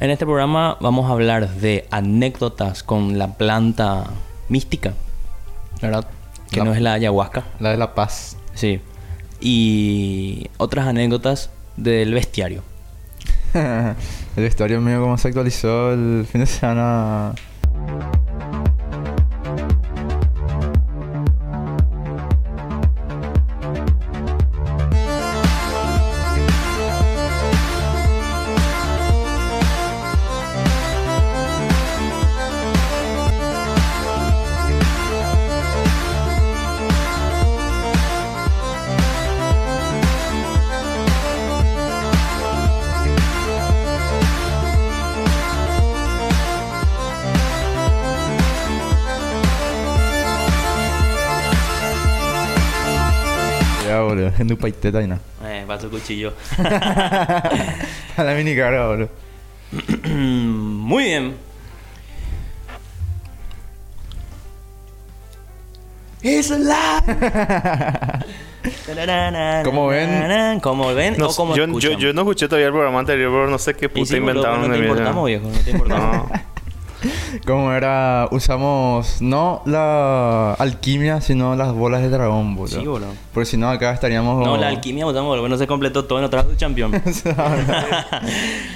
[0.00, 4.04] En este programa vamos a hablar de anécdotas con la planta
[4.48, 4.94] mística,
[5.82, 6.06] ¿verdad?
[6.50, 8.36] Que La- no es la ayahuasca, La de La Paz.
[8.54, 8.80] sí.
[9.42, 12.62] Y otras anécdotas del bestiario.
[13.54, 13.94] el
[14.36, 17.32] vestuario mío como se actualizó el fin de semana.
[54.20, 54.32] Boludo.
[54.38, 55.20] En tu paiteta y nada.
[55.44, 56.32] Eh, paso cuchillo.
[56.58, 59.08] A la mini cara, boludo.
[60.08, 61.34] Muy bien.
[66.22, 67.00] It's alive.
[69.64, 72.98] Como ven- Como ven No, o como yo, yo, yo no escuché todavía el programa
[73.00, 75.48] anterior, pero no sé qué puta boludo, inventaron no de te importamos, viejo.
[75.48, 76.28] No te importamos.
[76.30, 76.40] No.
[77.46, 82.80] Como era, usamos no la alquimia, sino las bolas de dragón, boludo.
[82.80, 83.12] Sí, boludo.
[83.32, 84.38] Porque si no, acá estaríamos.
[84.38, 86.92] No, como- la alquimia, boludo, bueno, se completó todo en otra champion.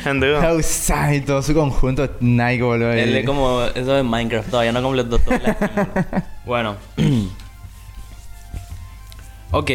[0.03, 2.93] Gente, La usaba y todo su conjunto Nike, boludo.
[2.93, 5.39] Él es como eso de Minecraft, todavía no completó todo.
[5.39, 6.77] la bueno.
[9.51, 9.71] ok,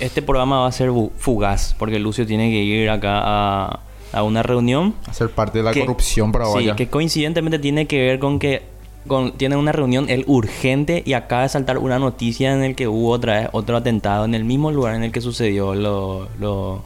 [0.00, 3.80] este programa va a ser fugaz, porque Lucio tiene que ir acá a,
[4.12, 4.94] a una reunión.
[5.08, 6.76] Hacer parte de la que- corrupción Sí, paraguaya.
[6.76, 8.62] que coincidentemente tiene que ver con que
[9.06, 12.88] con, tiene una reunión el urgente y acaba de saltar una noticia en el que
[12.88, 16.82] hubo otra vez otro atentado en el mismo lugar en el que sucedió lo, lo-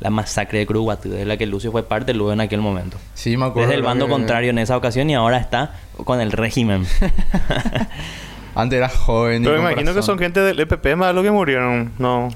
[0.00, 2.96] la masacre de Curuguatú, de la que Lucio fue parte luego en aquel momento.
[3.14, 3.68] Sí, me acuerdo.
[3.68, 5.74] Desde el bando que- contrario en esa ocasión y ahora está
[6.04, 6.84] con el régimen.
[8.54, 9.42] Antes era joven.
[9.42, 11.92] y Pero me imagino que son gente del EPP más de lo que murieron.
[11.98, 12.28] No,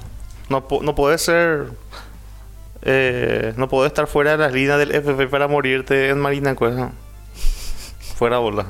[0.49, 1.67] no, no puede ser...
[2.81, 6.91] Eh, no puedes estar fuera de las líneas del EPP para morirte en Marina Cuesa.
[8.15, 8.65] Fuera bola.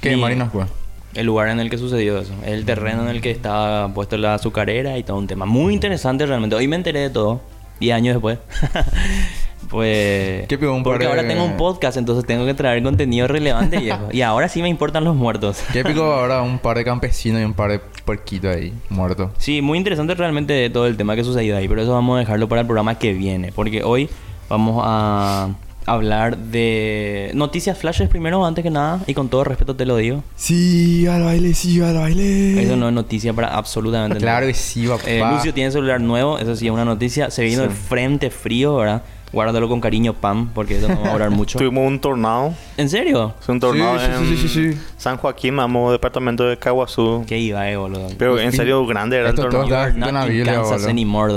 [0.00, 0.66] ¿Qué, Y- Marinas, pues?
[1.14, 2.32] el lugar en el que sucedió eso.
[2.44, 5.46] El terreno en el que estaba puesto la azucarera y todo un tema.
[5.46, 6.54] Muy interesante realmente.
[6.54, 7.40] Hoy me enteré de todo.
[7.80, 8.38] Y años después.
[9.68, 10.46] pues...
[10.48, 13.26] ¿Qué pegó un porque par de- ahora tengo un podcast, entonces tengo que traer contenido
[13.28, 14.08] relevante, viejo.
[14.12, 15.62] Y ahora sí me importan los muertos.
[15.72, 19.30] Qué épico ahora un par de campesinos y un par de puerquitos ahí, muertos.
[19.38, 22.48] Sí, muy interesante realmente todo el tema que sucedió ahí, pero eso vamos a dejarlo
[22.48, 24.08] para el programa que viene, porque hoy
[24.48, 25.48] vamos a
[25.84, 30.22] hablar de noticias flashes primero, antes que nada, y con todo respeto te lo digo.
[30.36, 32.62] Sí, al baile, sí, al baile.
[32.62, 34.52] Eso no es noticia para absolutamente Claro nada.
[34.52, 35.02] que sí, papá.
[35.06, 37.30] Eh, Lucio tiene celular nuevo, eso sí es una noticia.
[37.30, 37.68] Se vino Sí.
[37.68, 39.02] el frente frío, ¿verdad?
[39.30, 41.58] Guárdalo con cariño, Pam, porque eso no va a durar mucho.
[41.58, 42.54] Tuvimos un tornado.
[42.78, 43.34] ¿En serio?
[43.40, 44.80] Es un tornado Sí, sí, sí, sí, sí, en sí.
[44.96, 47.24] San Joaquín, mamo, departamento de Caguazú.
[47.28, 48.08] Qué iba, eh, boludo.
[48.16, 49.86] Pero en serio grande era el Esto todo tornado.
[49.88, 51.34] está You are escrito en la not in Kansas anymore.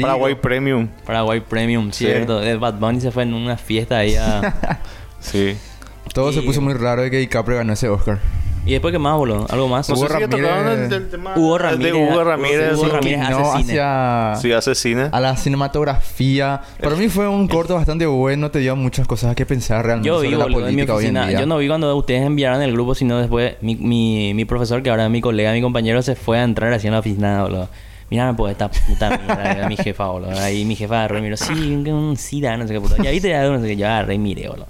[0.00, 0.88] Paraguay Premium.
[1.04, 2.40] Paraguay Premium, cierto.
[2.42, 4.78] El Bad Bunny se fue en una fiesta ahí a...
[5.20, 5.56] Sí.
[6.14, 8.20] Todo se puso muy raro de que DiCaprio ganó ese Oscar.
[8.66, 9.46] ¿Y después qué más, boludo?
[9.48, 9.88] ¿Algo más?
[9.88, 12.72] No Hugo sé si ya Ramírez- el, tema Hugo de Ramírez- Hugo Ramírez.
[12.74, 12.90] Hugo sí.
[12.90, 13.62] Ramírez hace no cine.
[13.80, 14.34] hacia...
[14.42, 15.08] Sí, hace cine.
[15.12, 16.60] A la cinematografía.
[16.82, 18.50] Para mí fue un corto bastante bueno.
[18.50, 20.94] Te dio muchas cosas que pensar realmente Yo vi, sobre la boludo, en mi política
[20.94, 21.28] hoy en oficina.
[21.28, 21.40] día.
[21.40, 24.90] Yo no vi cuando ustedes enviaron el grupo, sino después mi, mi, mi profesor, que
[24.90, 27.68] ahora es mi colega, mi compañero, se fue a entrar así en la oficina, boludo.
[28.10, 30.30] Mira, pues esta puta mierda, era mi jefa, boludo.
[30.40, 32.96] Ahí mi jefa agarró y miró, sí, un, un SIDA, no sé qué puta.
[33.02, 34.66] Ya viste, ya, no sé qué, yo agarré y miré, boludo.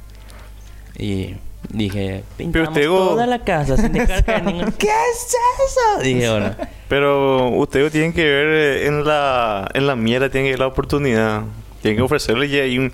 [0.99, 1.35] Y
[1.71, 4.73] dije, pintamos usted, Hugo- toda la casa sin dejar caer ningún...
[4.79, 6.03] ¿Qué es eso?
[6.03, 6.55] Dije, boludo.
[6.89, 10.67] Pero ustedes tienen que ver eh, en la, en la mierda, tienen que ver la
[10.69, 11.43] oportunidad.
[11.83, 12.93] Tienen que ofrecerle ya ahí un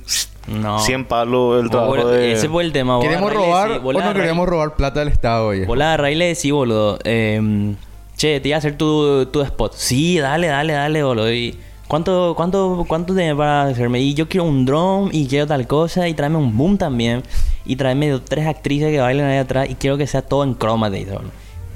[0.48, 0.78] No.
[0.80, 2.32] 100 palos el trabajo de...
[2.32, 5.64] Ese fue el tema, ¿Queremos robar o no queremos robar plata del Estado, oye?
[5.66, 7.74] Vos la agarrás y le decís, boludo, eh,
[8.16, 9.72] che, te iba a hacer tu, tu spot.
[9.74, 11.32] Sí, dale, dale, dale, boludo.
[11.32, 11.56] Y,
[11.92, 14.00] ¿Cuánto, cuánto, cuánto tenés para hacerme?
[14.00, 17.22] Y yo quiero un drone y quiero tal cosa y tráeme un boom también.
[17.66, 20.90] Y tráeme tres actrices que bailen ahí atrás y quiero que sea todo en croma,
[20.90, 21.18] te dice.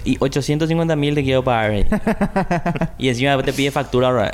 [0.06, 1.72] Y 850 mil te quiero pagar.
[1.74, 1.86] eh.
[2.98, 4.30] y encima te pide factura ahora.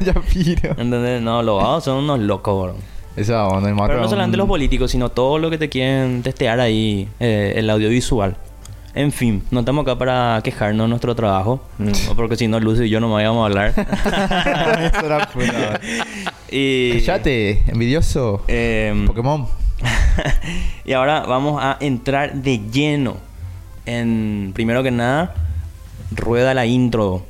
[0.00, 0.70] ya piro.
[0.78, 1.20] ¿Entendés?
[1.20, 2.76] No, los vagos son unos locos, boludo.
[3.14, 3.70] Esa onda.
[3.86, 4.52] Pero no solamente los onda.
[4.52, 8.34] políticos, sino todo lo que te quieren testear ahí, eh, el audiovisual.
[8.94, 11.60] En fin, no estamos acá para quejarnos de nuestro trabajo,
[12.10, 13.68] o porque si no, Lucy y yo no me vamos a hablar.
[14.94, 15.80] Eso era puta.
[16.50, 18.44] y, Cállate, envidioso.
[18.48, 19.48] em, Pokémon.
[20.84, 23.16] y ahora vamos a entrar de lleno
[23.86, 25.34] en, primero que nada,
[26.10, 27.24] rueda la intro.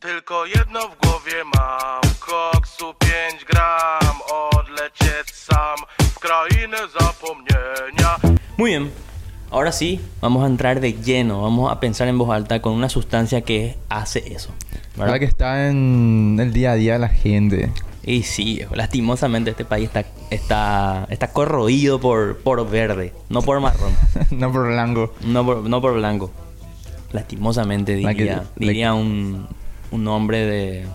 [0.00, 5.76] Tylko jedno w głowie mam Koksu 5 gram Odlecieć sam
[6.26, 8.16] W krainę zapomnienia
[8.56, 8.90] Muy bien,
[9.50, 12.88] ahora sí, vamos a entrar de lleno, vamos a pensar en voz alta con una
[12.88, 14.50] sustancia que hace eso.
[14.96, 15.06] ¿verdad?
[15.08, 17.70] Ahora que está en el día a día de la gente.
[18.02, 23.92] Y sí, lastimosamente este país está, está, está corroído por, por verde, no por marrón,
[24.32, 25.14] no por blanco.
[25.24, 26.32] no por, no por blanco.
[27.12, 29.46] Lastimosamente La que- diría, la diría un,
[29.92, 30.86] un nombre de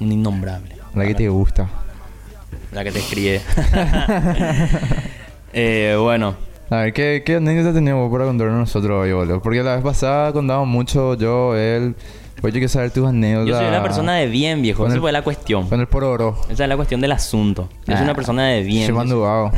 [0.00, 0.76] un innombrable.
[0.94, 1.68] La que te gusta.
[2.72, 3.40] La que te escribe.
[5.56, 6.34] Eh, bueno,
[6.70, 9.40] A ver, ¿qué, qué anécdota tenemos para contarnos nosotros hoy, boludo?
[9.40, 11.94] Porque la vez pasada contamos mucho, yo, él.
[12.40, 13.48] Pues yo quiero saber tus anécdotas.
[13.48, 14.84] yo soy una persona de bien, viejo.
[14.84, 15.68] Esa el- fue la cuestión.
[15.68, 16.36] Con el pororo.
[16.50, 17.68] Esa es la cuestión del asunto.
[17.86, 18.84] Yo soy una Ah, persona de bien.
[18.86, 19.52] Se me han dudado.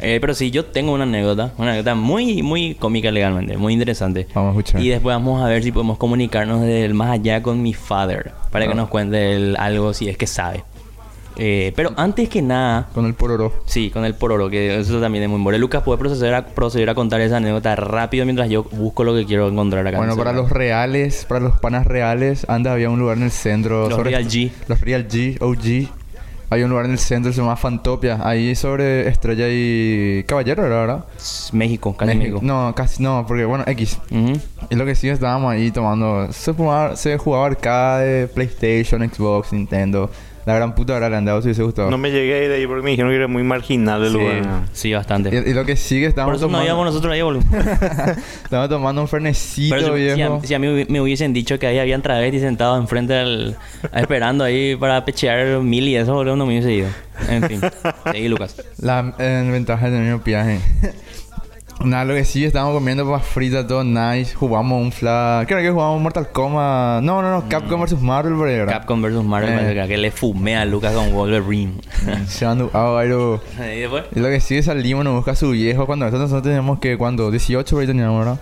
[0.00, 4.28] Eh, pero sí, yo tengo una anécdota, una anécdota muy, muy cómica legalmente, muy interesante.
[4.32, 4.80] Vamos a escuchar.
[4.80, 8.66] Y después vamos a ver si podemos comunicarnos del más allá con mi father, para
[8.66, 8.76] que Ah.
[8.76, 10.62] nos cuente él algo si es que sabe.
[11.38, 13.52] Eh, pero antes que nada, Con el pororo.
[13.64, 15.58] sí, con el pororo, que eso también es muy bueno.
[15.58, 19.24] Lucas, ¿puede proceder a, proceder a contar esa anécdota rápido mientras yo busco lo que
[19.24, 19.96] quiero encontrar acá?
[19.96, 23.30] en Bueno, para los reales, para los panas reales, antes había un lugar en el
[23.30, 23.88] centro.
[23.88, 24.50] Los Real G.
[24.66, 25.88] Los Real G, OG.
[26.50, 28.20] Hay un lugar en el centro, se llama Fantopia.
[28.26, 31.04] Ahí sobre Estrella y Caballero, ¿era verdad?
[31.52, 32.40] México, casi México.
[32.42, 33.98] No, casi no, porque bueno, X.
[34.10, 34.40] Ujú.
[34.70, 36.32] Y lo que sí estábamos ahí tomando.
[36.32, 40.10] Se jugaba, se jugaba arcade, PlayStation, Xbox, Nintendo.
[40.48, 41.90] La gran puta hora le han dado si hubiese gustado.
[41.90, 44.42] No me llegué de ahí porque me dijeron que era muy marginal el Sí, lugar.
[44.72, 45.28] sí, bastante.
[45.46, 46.66] y, y lo que sigue, Por estábamos eso no tomando.
[46.66, 47.42] íbamos nosotros ahí, boludo.
[48.44, 51.78] estábamos tomando un fernecito, Pero si, a, si a mí me hubiesen dicho que ahí
[51.78, 53.56] habían travestis sentados enfrente del...
[53.94, 56.88] esperando ahí para pechear mil y eso, boludo, no me hubiese ido.
[57.28, 57.60] En fin.
[58.10, 58.56] Seguí, Lucas.
[58.80, 60.60] La eh, ventaja del mismo viaje.
[61.84, 64.34] Nada, lo que sí, estábamos comiendo papas fritas, todo nice.
[64.34, 65.46] Jugamos un flash.
[65.46, 67.02] Creo que jugamos Mortal Kombat.
[67.04, 68.72] No, no, no, Capcom vs Marvel, por ahí, ¿verdad?
[68.78, 69.56] Capcom vs Marvel, Eh.
[69.56, 71.74] parece que le fumé a Lucas con Wolverine.
[72.26, 73.40] Se han dudado, algo.
[73.58, 74.04] y después...
[74.14, 75.86] Y lo que sí, salimos, nos busca su viejo.
[75.86, 77.30] Cuando nosotros, nosotros teníamos que, ¿cuándo?
[77.30, 78.40] 18 por ahí teníamos, ¿verdad?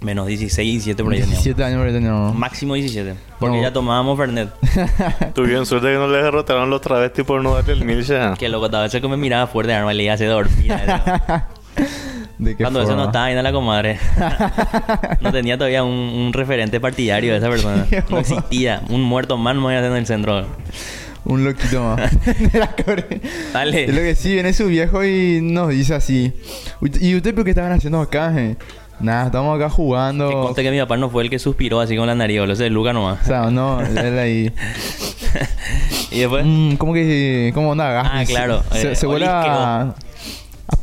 [0.00, 1.44] Menos 16, 17 por ahí teníamos.
[1.44, 2.34] 17 años por ahí teníamos.
[2.34, 3.14] Máximo 17.
[3.38, 3.62] Porque No.
[3.62, 4.50] ya tomábamos Fernet.
[5.34, 8.34] Tuvieron suerte que no les derrotaron los travestis por no darle el mil ya.
[8.34, 10.72] Que loco, a veces que me miraba fuerte arma y le iba a hacer dormir.
[12.38, 13.10] ¿De qué Cuando eso no forma?
[13.10, 13.98] estaba viendo a la comadre.
[15.20, 17.86] no tenía todavía un, un referente partidario de esa persona.
[18.10, 18.82] No existía.
[18.90, 20.46] Un muerto más no en el centro.
[21.24, 22.10] Un loquito más.
[22.52, 23.20] de la core.
[23.52, 23.82] Dale.
[23.84, 26.32] Y lo que sí, viene su viejo y nos dice así.
[26.80, 28.56] "Uy, ¿Y ustedes por qué estaban haciendo acá, eh?
[29.00, 30.28] Nada, estamos acá jugando.
[30.28, 32.52] Que conste que mi papá no fue el que suspiró así con la nariz, boludo.
[32.54, 33.22] Ese es Luca nomás.
[33.22, 34.52] O sea, no, él ahí.
[36.10, 36.44] y después...
[36.46, 37.50] Mm, ¿Cómo que.?
[37.54, 38.00] ¿Cómo anda?
[38.04, 39.94] Ah, claro, Se, eh, se vuela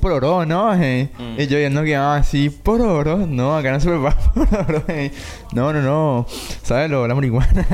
[0.04, 0.74] pororo, ¿no?
[0.76, 1.08] Eh?
[1.18, 1.40] Mm.
[1.40, 3.26] Y yo viendo que ah, así, pororo.
[3.26, 4.84] No, acá no se prepara pororo.
[4.90, 5.12] eh.
[5.54, 6.28] No, no, no.
[6.62, 7.08] ¿Sabes lo?
[7.08, 7.66] La marihuana.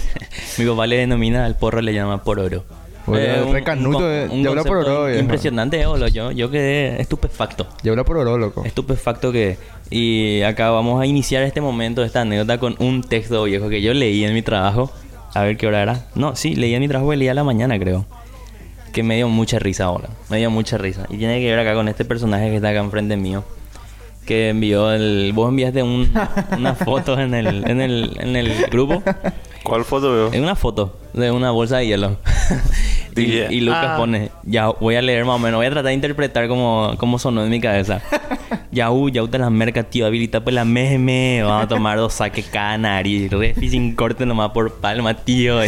[0.58, 2.64] Mi papá le denomina al porro, le llama pororo.
[3.06, 3.36] Bueno, eh.
[3.36, 5.20] Ya habla concepto pororo, viejo.
[5.20, 6.08] Impresionante, eh, boludo.
[6.08, 7.66] Yo, yo quedé estupefacto.
[7.82, 8.64] Yo hablo pororo, loco.
[8.64, 9.58] Estupefacto que...
[9.90, 13.92] Y acá vamos a iniciar este momento, esta anécdota con un texto viejo que yo
[13.92, 14.90] leí en mi trabajo.
[15.34, 16.06] A ver qué hora era.
[16.14, 18.06] No, sí, leí en mi trabajo, leí a la mañana, creo.
[18.94, 20.08] Que me dio mucha risa ahora.
[20.30, 21.04] Me dio mucha risa.
[21.10, 23.44] Y tiene que ver acá con este personaje que está acá enfrente mío.
[24.24, 25.32] Que envió el...
[25.34, 26.10] Vos enviaste un,
[26.56, 29.02] una foto en el, en, el, en el grupo.
[29.64, 30.32] ¿Cuál foto veo?
[30.32, 32.16] Es una foto de una bolsa de hielo.
[33.22, 33.52] y, Yeah.
[33.52, 33.96] y Lucas Ah.
[33.96, 37.18] pone, ya voy a leer más o menos, voy a tratar de interpretar como, como
[37.18, 38.00] sonó en mi cabeza.
[38.70, 42.46] Yaú, yaú te las mercas, tío, habilita pues la meme, vamos a tomar dos saques
[42.46, 45.60] cada nariz, refi sin corte nomás por palma, tío.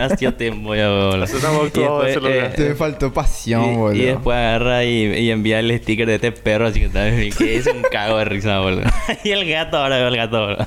[0.00, 1.24] Hacía tiempo ya, boludo.
[1.24, 3.94] Eh, Te faltó pasión, y, boludo.
[3.94, 7.56] y después agarra y, y envía el sticker de este perro así que está que
[7.56, 8.82] es un cago de risa, boludo.
[9.24, 10.66] y el gato ahora veo el gato, boludo.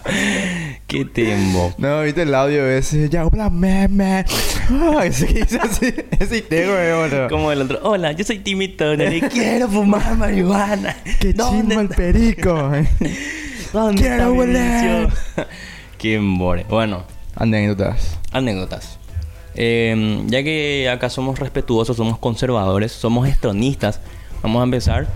[0.87, 1.73] Qué tiempo.
[1.77, 3.09] No, viste el audio ese.
[3.09, 4.25] Ya, hola, meme.
[5.27, 5.93] Que dice así.
[6.19, 7.29] Ese tego, eh, boludo.
[7.29, 10.95] Como el otro, hola, yo soy Turner y quiero fumar marihuana.
[11.19, 12.53] Qué ¿Dónde chingo el perico.
[13.73, 15.09] ¿Dónde quiero vicio?
[15.97, 16.65] Qué embore.
[16.69, 17.03] Bueno,
[17.35, 18.19] Anécdotas.
[18.31, 18.99] anécdotas.
[19.55, 23.99] Eh, ya que acá somos respetuosos, somos conservadores, somos estronistas,
[24.41, 25.07] vamos a empezar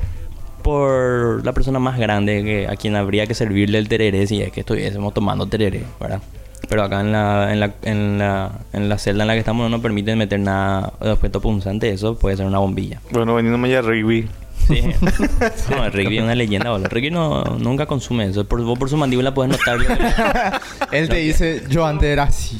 [0.63, 4.51] por la persona más grande que, a quien habría que servirle el tereré si es
[4.51, 6.21] que estuviésemos tomando tereré, ¿verdad?
[6.69, 9.63] Pero acá en la, en la, en la, en la celda en la que estamos
[9.63, 11.89] no nos permiten meter nada de objeto punzante.
[11.89, 12.99] Eso puede ser una bombilla.
[13.11, 14.27] Bueno, veniéndome ya a rugby.
[14.67, 14.81] Sí.
[15.69, 16.89] no, Ricky es una leyenda, boludo.
[16.89, 18.43] Ricky no, nunca consume eso.
[18.45, 19.77] Por, vos por su mandíbula puedes notar.
[19.79, 19.97] lo que-
[20.97, 22.59] Él te dice, yo antes era así.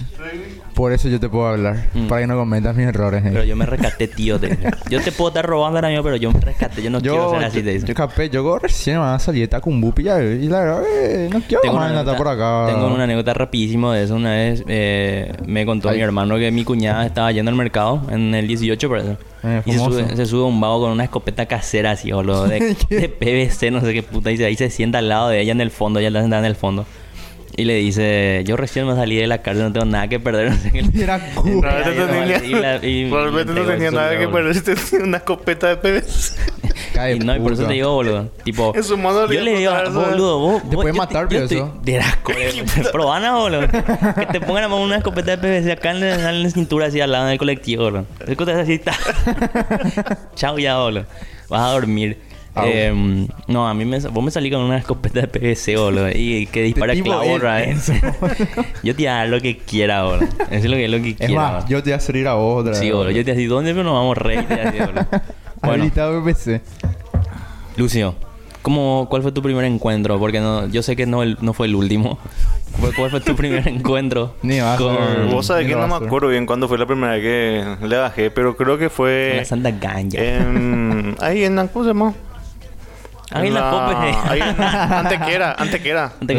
[0.78, 1.88] Por eso yo te puedo hablar.
[1.96, 2.06] Mm.
[2.06, 3.26] Para que no cometas mis errores.
[3.26, 3.30] eh.
[3.34, 4.38] pero yo me rescaté, tío.
[4.38, 4.58] dice.
[4.92, 6.84] Yo te puedo estar robando ahora mismo, pero yo me rescaté.
[6.84, 7.88] Yo no quiero ser así, te yo, dice.
[7.88, 11.62] yo capé, yo recién me salir de Tacumbupi ya, y la verdad eh, no quiero
[11.62, 12.68] Tengo más nada anécdota, por acá.
[12.72, 14.14] tengo una anécdota rapidísimo de eso.
[14.16, 15.98] Una vez eh, me contó Ay.
[15.98, 19.18] mi hermano que mi cuñada estaba yendo al mercado en el 18, por eso.
[19.44, 22.76] Eh, y se sube, se sube un vago con una escopeta casera así, boludo, de,
[22.90, 24.32] de PVC, no sé qué puta.
[24.32, 26.46] Y ahí se sienta al lado de ella en el fondo, ella está sentada en
[26.46, 26.86] el fondo.
[27.60, 30.52] Y le dice, yo recién me salí de la cárcel, no tengo nada que perder.
[30.52, 30.86] No sé qué.
[30.94, 31.60] Y era cool.
[31.62, 35.18] No Y tenía, la- y- probablemente y no tenía nada que perder si tenía una
[35.18, 36.36] escopeta de PVC.
[36.94, 38.30] Cae Y no, y por eso te digo, boludo.
[38.44, 40.70] Tipo, En su mano le yo le digo, boludo, vos.
[40.70, 41.80] Te vos- yo matar, yo pero estoy eso.
[41.84, 42.64] De asco, eh.
[42.92, 43.62] Probana, boludo.
[43.68, 46.86] Que te pongan a mano una escopeta de PVC acá en la, en la cintura,
[46.86, 48.06] así al lado del colectivo, boludo.
[48.28, 48.94] Es que te así, ta.
[50.36, 51.06] Chao ya, boludo.
[51.50, 52.18] Vas a dormir.
[52.66, 56.10] Eh, no, a mí me, vos me salí con una escopeta de PVC, boludo.
[56.10, 57.90] Y que dispara tipo clavo, es otra vez.
[57.90, 57.94] eso.
[58.84, 60.28] Yo te voy a dar lo que quiera, boludo.
[60.50, 61.34] Eso es lo que, lo que Es quiera.
[61.52, 63.12] más, yo te voy a salir a vos otra Sí, boludo.
[63.12, 65.06] Yo te decía, ¿dónde nos vamos a boludo.
[65.62, 65.74] Bueno.
[65.84, 66.62] Habilitado PC.
[67.78, 68.16] Lucio,
[68.62, 70.20] ¿cómo, ¿cuál fue tu primer encuentro?
[70.20, 72.20] Porque no, yo sé que no, el- no fue el último.
[72.80, 74.36] ¿Cuál, cuál fue tu primer encuentro?
[74.44, 75.26] Ni va a ser.
[75.32, 77.22] Vos sabés que no a me acuerdo bien cuándo fue la primera vez
[77.80, 80.18] que le bajé, pero creo que La fue Santa Ganja.
[80.22, 81.16] en...
[81.22, 81.56] ahí en...
[81.70, 82.14] ¿Cómo se llama?
[83.32, 83.96] Ahí en la Cope.
[84.30, 85.54] Ahí en Antequera, Antequera.
[85.58, 85.90] Antes que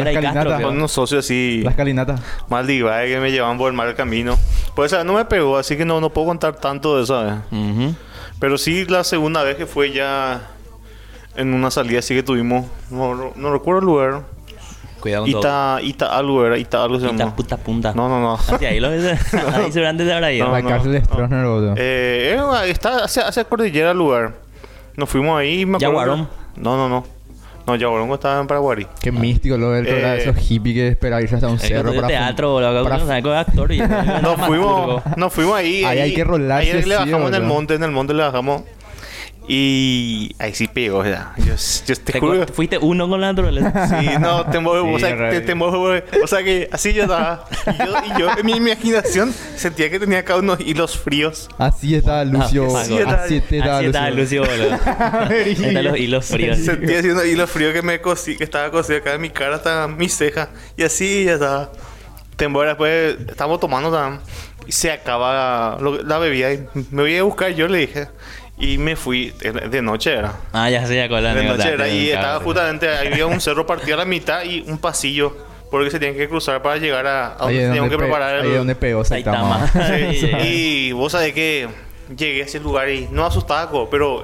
[0.01, 0.61] era La de Castro.
[0.67, 1.61] Con unos socios así...
[1.63, 2.15] La escalinata.
[2.49, 4.37] Maldiva, que me llevaban por el mal camino.
[4.75, 7.33] Pues esa no me pegó, así que no, no puedo contar tanto de esa vez.
[7.51, 7.95] Ujú.
[8.39, 10.41] Pero sí, la segunda vez que fue ya
[11.35, 14.23] en una salida así que tuvimos, no, no- recuerdo el lugar.
[14.99, 15.41] Cuidado con todo.
[15.41, 17.35] Ita, Ita algo era, Ita algo se Ita llama.
[17.35, 17.93] puta punta.
[17.93, 18.33] No, no, no.
[18.49, 19.33] Hacia ahí lo ves.
[19.33, 20.47] Ahí seguramente se habrá ido.
[20.47, 21.05] No, la no, cárcel de no.
[21.05, 21.73] Stroessner, boludo.
[21.77, 24.33] Eh, eh, está hacia, hacia cordillera el lugar.
[24.97, 25.91] Nos fuimos ahí y me acuerdo.
[25.93, 26.29] ¿Yaguarón?
[26.55, 27.05] No, no, no.
[27.67, 28.87] No, Yaguarón estaba en Paraguay.
[28.99, 32.53] Qué místico lo del Eh, esos hippies que esperan irse hasta un cerro para teatro,
[32.53, 32.83] boludo.
[32.83, 33.71] para- es actor.
[33.71, 33.77] y-
[34.23, 35.83] Nos fuimos, nos fuimos ahí.
[35.83, 38.63] Ahí hay que rolarse Ahí le bajamos en el monte, en el monte le bajamos.
[39.51, 41.33] Y ahí sí pegó, ya.
[41.37, 41.55] Yo,
[41.87, 42.45] yo te ¿Te juro.
[42.53, 43.87] Fuiste uno con la naturaleza.
[43.99, 45.89] Sí, no, te muevo, o Sí, sea, re- te, te muevo,
[46.23, 47.45] o sea que así yo estaba.
[47.65, 51.49] Y yo, y yo en mi imaginación sentía que tenía acá unos hilos fríos.
[51.57, 52.67] Así está Lucio.
[52.77, 54.43] Ah, Así está- Así está Así está Lucio.
[54.43, 55.35] Lucio, boludo.
[55.67, 56.57] Están los hilos fríos.
[56.59, 59.55] Sentía así unos hilos fríos que me cosí, que estaba cosido acá en mi cara
[59.55, 60.49] hasta mi ceja.
[60.77, 61.71] Y así ya estaba.
[62.35, 64.21] Temblor después estábamos tomando también.
[64.67, 66.53] Y se acaba lo- la bebida.
[66.53, 68.07] Y me voy a buscar, yo le dije.
[68.59, 70.33] Y me fui, de noche era.
[70.51, 71.63] Ah, ya sé, ya con la De anécdota.
[71.63, 71.87] noche era.
[71.87, 72.19] Y Cabrón.
[72.19, 75.35] estaba justamente, ahí había un cerro partido a la mitad y un pasillo.
[75.71, 78.47] Porque se tienen que cruzar para llegar a, a Ahí donde donde, que preparar ahí
[78.49, 79.67] el, donde pegó Saitama.
[79.67, 80.11] Saitama.
[80.13, 81.67] Sí, y vos sabés que
[82.17, 84.23] llegué a ese lugar y no asustaba, pero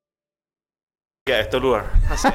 [1.29, 1.85] A este lugar.
[2.09, 2.27] Así,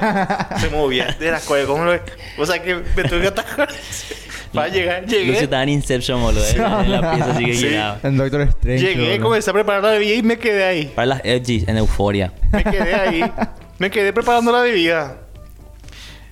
[0.61, 1.65] se movía de las cosas.
[1.65, 2.01] ¿Cómo lo ves?
[2.37, 3.67] O sea que me tuve que atajar
[4.53, 5.03] para llegar.
[5.03, 6.41] Lucio Llegué, estaba en Inception, boludo.
[6.45, 7.67] eh, En la pieza así que Sí.
[7.67, 7.99] giraba.
[8.03, 8.81] En Doctor Strange.
[8.81, 9.23] llegué, boludo.
[9.25, 10.85] comencé a preparar la bebida y me quedé ahí.
[10.95, 12.31] Para las edgies en euforia.
[12.53, 13.31] Me quedé ahí.
[13.79, 15.17] Me quedé preparando la bebida.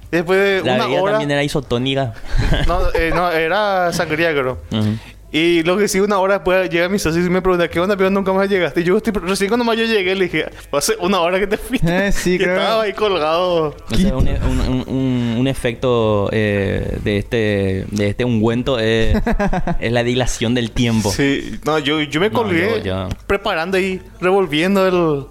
[0.09, 1.12] Después de La una bebida hora.
[1.13, 2.13] también era isotónica.
[2.67, 4.59] No, eh, no, era sangría, creo.
[5.38, 7.98] Y lo que sí, una hora después llega mi socio y me pregunta, ¿qué onda,
[7.98, 8.80] pero nunca más llegaste?
[8.80, 11.58] Y yo estoy, recién cuando más yo llegué, le dije, hace una hora que te
[11.58, 12.08] fuiste.
[12.08, 12.56] Eh, sí, y creo.
[12.58, 13.75] estaba ahí colgado.
[13.92, 14.86] O sea, un, un,
[15.39, 19.15] un- efecto eh, de este de este ungüento es,
[19.82, 21.12] es la dilación del tiempo.
[21.12, 25.25] Sí, no, yo, yo me No, colgué yo- yo- preparando y revolviendo el,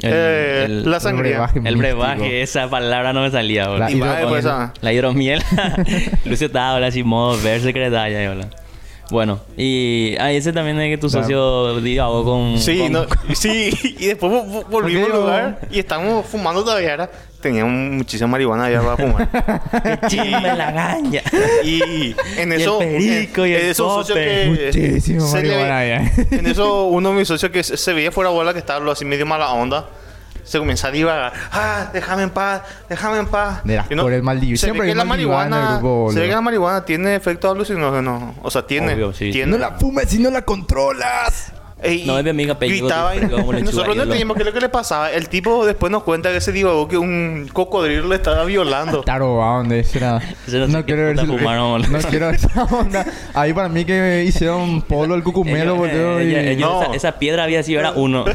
[0.00, 1.46] El, eh, el- la sangría.
[1.46, 1.60] brebaje.
[1.64, 3.88] el brebaje, esa palabra no me salía, boludo.
[3.88, 4.70] La va después hidromiel.
[4.80, 5.42] La hidromiel.
[6.24, 8.48] Lucio estaba ahora así, modo ver secretaria, boludo.
[9.10, 12.58] Bueno, y ah, ese también es que tu socio divagó con.
[12.58, 16.94] Sí, con- no, sí, y después vo- vo- volvimos al lugar y estábamos fumando todavía.
[16.94, 17.10] Era,
[17.42, 19.28] teníamos muchísima marihuana allá para fumar.
[20.00, 21.20] ¡Qué chimba la ganja!
[21.64, 22.78] Y en Y el eso.
[22.78, 24.66] perico y en el esos socios que.
[24.72, 26.12] Muchísimo marihuana allá.
[26.30, 29.04] En eso, uno de mis socios que se se veía fuera bola que estaba así
[29.04, 29.86] medio mala onda.
[30.44, 31.32] Se comienza a divagar.
[31.52, 33.62] Ah, déjame en paz, déjame en paz.
[33.64, 34.56] De las no- por el Maldivio.
[34.56, 38.34] Se ve Siempre que la marihuana grupo, se ve que la marihuana tiene efectos alucinógenos.
[38.42, 38.94] O sea, tiene.
[38.94, 39.30] Obvio, sí.
[39.30, 39.52] tiene.
[39.52, 41.52] No la fumes si no la controlas.
[42.06, 44.68] No, es mi amiga Peggy, Gritaba y, nosotros no entendíamos qué es lo que le
[44.68, 45.10] pasaba.
[45.10, 49.00] El tipo después nos cuenta que se divagó que un cocodrilo le estaba violando.
[49.00, 49.94] Está robado, ¿dónde es?
[49.96, 51.26] Era- Ese no quiero ver si...
[51.26, 51.82] fumaron.
[51.90, 53.04] No quiero esa onda.
[53.34, 56.20] Ahí para mí que hicieron polo el cucumelo, boludo.
[56.22, 56.82] y- No.
[56.82, 58.24] esa, esa piedra había sido era uno.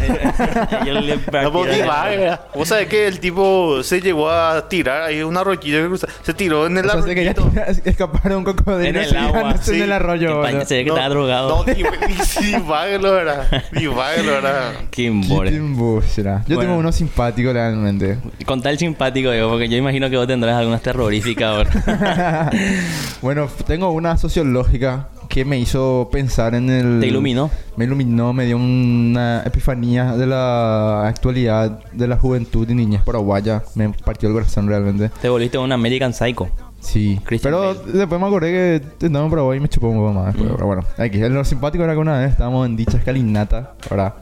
[1.44, 2.42] No, pues, divaga.
[2.54, 6.34] Vos sabés que el tipo se llevó a tirar ahí una roquilla que cruza- Se
[6.34, 7.52] tiró en el O sea, se quería arroyito.
[7.52, 10.68] tirar- escapar de un cocodrilo En el y agua, en el arroyo, Parece boludo.
[10.68, 11.50] que estaba drogado.
[11.50, 13.37] No, div- diváguelo, era.
[14.92, 15.12] Qué
[15.50, 16.44] tiempo será.
[16.48, 16.62] Yo Bueno.
[16.62, 18.18] tengo uno simpático realmente.
[18.46, 22.50] Con tal simpático, digo, porque yo imagino que vos tendrás algunas terroríficas ahora.
[23.22, 27.00] bueno, tengo una sociológica que me hizo pensar en el...
[27.00, 27.52] ¿Te iluminó?
[27.76, 33.64] Me iluminó, me dio una epifanía de la actualidad de la juventud y niñez paraguaya.
[33.76, 35.10] Me partió el corazón realmente.
[35.22, 36.50] Te volviste un American Psycho.
[36.88, 37.20] Sí.
[37.26, 37.92] Christian pero Bale.
[37.98, 40.34] después me acordé que andaba en Paraguay y me chupó un poco más.
[40.36, 40.40] Mm.
[40.56, 41.18] Pero, bueno, aquí.
[41.20, 44.14] Lo simpático era que una vez estábamos en dicha escalinata, ¿verdad?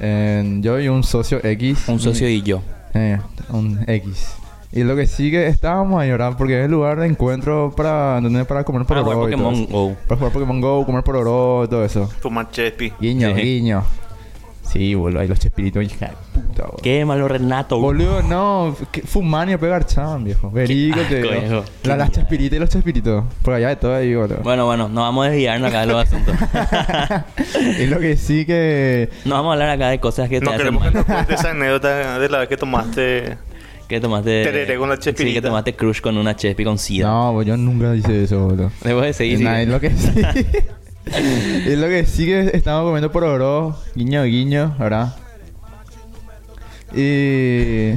[0.00, 1.88] En- yo y un socio X.
[1.88, 2.60] Un socio y yo.
[2.94, 3.18] Eh,
[3.50, 4.34] un X.
[4.72, 6.34] Y lo que sigue, estábamos ahí, ¿verdad?
[6.36, 8.44] Porque es el lugar de encuentro para, ¿entendés?
[8.46, 9.72] para comer Para pororó jugar y todo Pokémon eso.
[9.72, 9.96] Go.
[10.08, 12.06] Para jugar Pokémon Go, comer pororó y todo eso.
[12.20, 12.92] Fumar chespi.
[13.00, 13.40] Guiño, Sí.
[13.42, 13.84] guiño.
[14.70, 15.20] Sí, boludo.
[15.20, 16.78] Ahí los chespiritos, hija de puta, boludo.
[16.82, 17.78] Qué malo Renato.
[17.78, 18.76] Boludo, no.
[18.90, 20.50] que- y pegar chan, viejo.
[20.50, 21.30] Verico, te digo.
[21.30, 21.64] viejo.
[21.84, 23.24] La, las chespiritas y los chespiritos.
[23.42, 24.38] Por allá de todo ahí, boludo.
[24.42, 26.34] Bueno, bueno, no vamos a desviarnos acá de los asuntos.
[27.80, 29.10] y lo que sí que...
[29.24, 30.94] no vamos a hablar acá de cosas que te No hacen queremos que mal.
[30.94, 33.36] nos cuentes esa anécdota de la vez que tomaste.
[33.86, 34.44] Que tomaste...
[34.44, 35.42] Tereré con la Sí, que chespirita.
[35.48, 37.06] tomaste crush con una chespi con sida.
[37.06, 38.70] No, yo nunca hice eso, boludo.
[38.82, 39.42] Debo de seguir.
[39.42, 40.10] Nah, es lo que sí.
[41.66, 43.76] es lo que sí que estamos comiendo por oro.
[43.94, 45.14] Guiño, guiño, ¿verdad?
[46.94, 47.94] Y...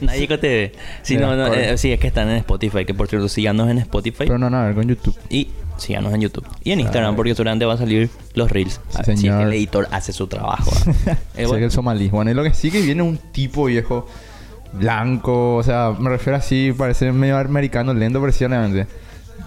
[0.02, 0.72] Nadie que te ve.
[1.02, 2.84] Sí, no, no, eh, sí, es que están en Spotify.
[2.84, 4.24] Que por cierto, síganos en Spotify.
[4.26, 5.16] Pero no, no, a ver, con YouTube.
[5.30, 6.46] Y síganos en YouTube.
[6.62, 8.80] Y en Instagram, porque seguramente va a salir los reels.
[8.88, 10.70] Sí, A ver si es que el editor hace su trabajo.
[10.86, 12.08] Eh, Sé que bueno, el somalí.
[12.08, 14.06] Bueno, es lo que sí que viene un tipo viejo,
[14.72, 18.86] blanco, o sea, me refiero así, parece medio americano, lento precisamente.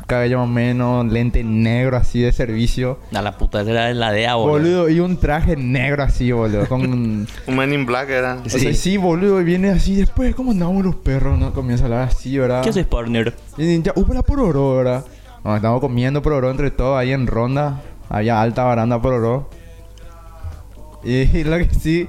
[0.07, 2.99] Cabello más o menos, lente negro así de servicio.
[3.13, 4.51] a la puta, esa era la DEA, boludo.
[4.51, 6.65] Boludo, y un traje negro así, boludo.
[6.67, 7.27] Con...
[7.47, 8.41] Un Man in Black era.
[8.45, 11.37] O sea, sí, boludo, y viene así después, ¿cómo andamos los perros?
[11.37, 12.63] No comienza a hablar así, ¿verdad?
[12.63, 13.33] ¿Qué haces, partner?
[13.57, 15.05] Y ya, hubo la pororó, ¿verdad?
[15.55, 17.81] Estamos comiendo pororó entre todos ahí en ronda.
[18.09, 19.49] Había alta baranda pororó.
[21.03, 22.07] Y lo que sí,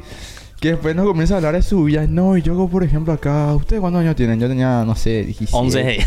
[0.60, 2.06] que después nos comienza a hablar de su vida.
[2.08, 4.40] No, y yo, por ejemplo, acá, ¿ustedes cuántos años tienen?
[4.40, 5.56] Yo tenía, no sé, 17.
[5.56, 5.84] 11.
[5.84, 6.04] hey.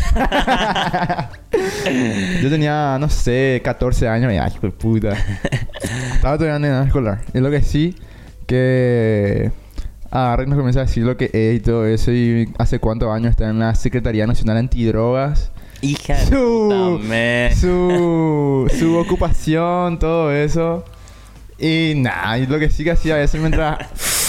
[2.42, 4.32] Yo tenía, no sé, 14 años.
[4.32, 5.16] Y, ay, puta.
[6.14, 7.22] Estaba todavía en edad escolar.
[7.32, 7.96] Y lo que sí,
[8.46, 9.50] que
[10.10, 12.12] agarra y nos comienza a decir lo que es y todo eso.
[12.12, 15.50] Y hace cuántos años está en la Secretaría Nacional Antidrogas.
[15.80, 20.84] Hija de Su, puta, su, su ocupación, todo eso.
[21.58, 24.21] Y nada, y lo que sí que hacía eso mientras.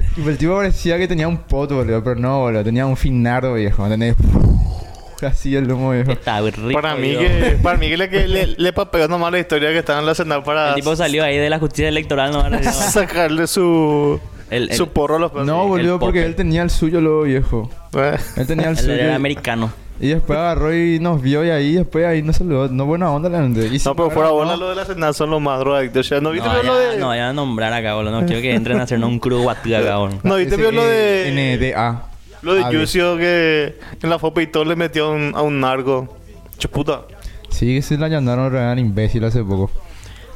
[0.16, 3.54] Y el tipo parecía que tenía un poto, boludo, pero no, boludo, tenía un finardo
[3.54, 4.14] viejo, ¿entendés?
[5.22, 6.10] Así el humo viejo.
[6.12, 6.72] Está rico.
[6.72, 9.78] Para mí que, para mí que le, que le, le papeló nomás la historia que
[9.78, 12.60] estaba en la Senado para El tipo salió ahí de la justicia electoral, no no.
[12.72, 14.18] sacarle su,
[14.50, 15.32] El- el- su porro a los.
[15.46, 17.70] No, boludo, porque él tenía el suyo, luego viejo.
[17.94, 18.16] Eh.
[18.36, 18.94] Él tenía el Él suyo.
[18.94, 19.72] era americano.
[20.00, 22.68] Y después agarró y nos vio y ahí después ahí nos saludó.
[22.68, 23.66] No buena onda la gente.
[23.66, 26.06] Y No, pero fuera no, bola lo de la Senado son los más drogadictos.
[26.06, 26.98] O sea, ¿no viste No, lo ya, de...?
[26.98, 28.20] no, vayan a nombrar acá, boludo.
[28.20, 30.18] No quiero que entren a hacernos un crudo guatí acá, boludo.
[30.24, 31.56] ¿No viste Ese lo de...?
[31.74, 32.02] NDA.
[32.42, 32.64] Lo de.
[32.72, 36.16] Yucio que en la fopa y todo le metió a un, a un narco.
[36.58, 37.02] Chuputa.
[37.50, 39.70] Sí, que se la allanaron real imbécil hace poco.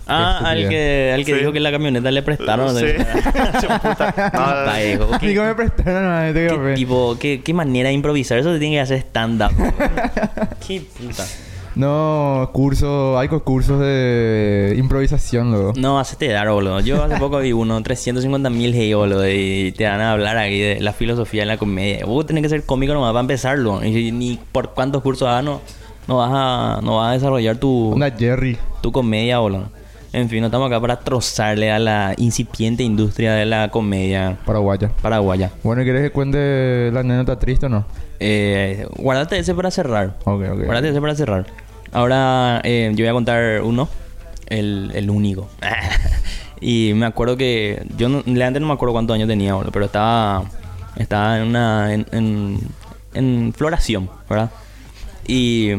[0.08, 1.38] Ah, Qué al que, al que Sí.
[1.40, 2.76] dijo que la camioneta le prestaron.
[2.76, 2.84] Sí.
[4.32, 5.18] ¿no?
[5.20, 6.74] ¿Qué, Amigo, me prestaron a este qué café.
[6.74, 8.38] tipo, qué, qué manera de improvisar?
[8.38, 9.50] Eso se tiene que hacer stand-up.
[10.66, 11.24] qué puta.
[11.74, 15.72] No, curso, hay cursos de improvisación luego.
[15.76, 16.80] No, hacete dar, boludo.
[16.80, 20.58] Yo hace poco vi uno, 350 mil hey, boludo, y te van a hablar aquí
[20.58, 22.06] de la filosofía de la comedia.
[22.06, 23.84] Vos tenés que ser cómico nomás para empezarlo.
[23.84, 25.60] Y ni por cuántos cursos hagas, no,
[26.08, 28.56] no, vas a, no vas a desarrollar tu, Una Jerry.
[28.80, 29.68] tu comedia, boludo.
[30.12, 34.90] En fin, no estamos acá para trozarle a la incipiente industria de la comedia Paraguaya.
[35.02, 35.50] paraguaya.
[35.62, 37.84] Bueno, ¿quieres que cuente la anécdota triste o no?
[38.18, 40.16] Eh, guárdate ese para cerrar.
[40.24, 40.64] Ok, ok.
[40.64, 41.46] Guárdate ese para cerrar.
[41.92, 43.88] Ahora eh, yo voy a contar uno,
[44.46, 45.48] el, el único.
[46.60, 50.44] y me acuerdo que yo no, realmente no me acuerdo cuántos años tenía, pero estaba
[50.96, 52.60] estaba en una en, en,
[53.12, 54.50] en floración, ¿verdad?
[55.26, 55.72] Y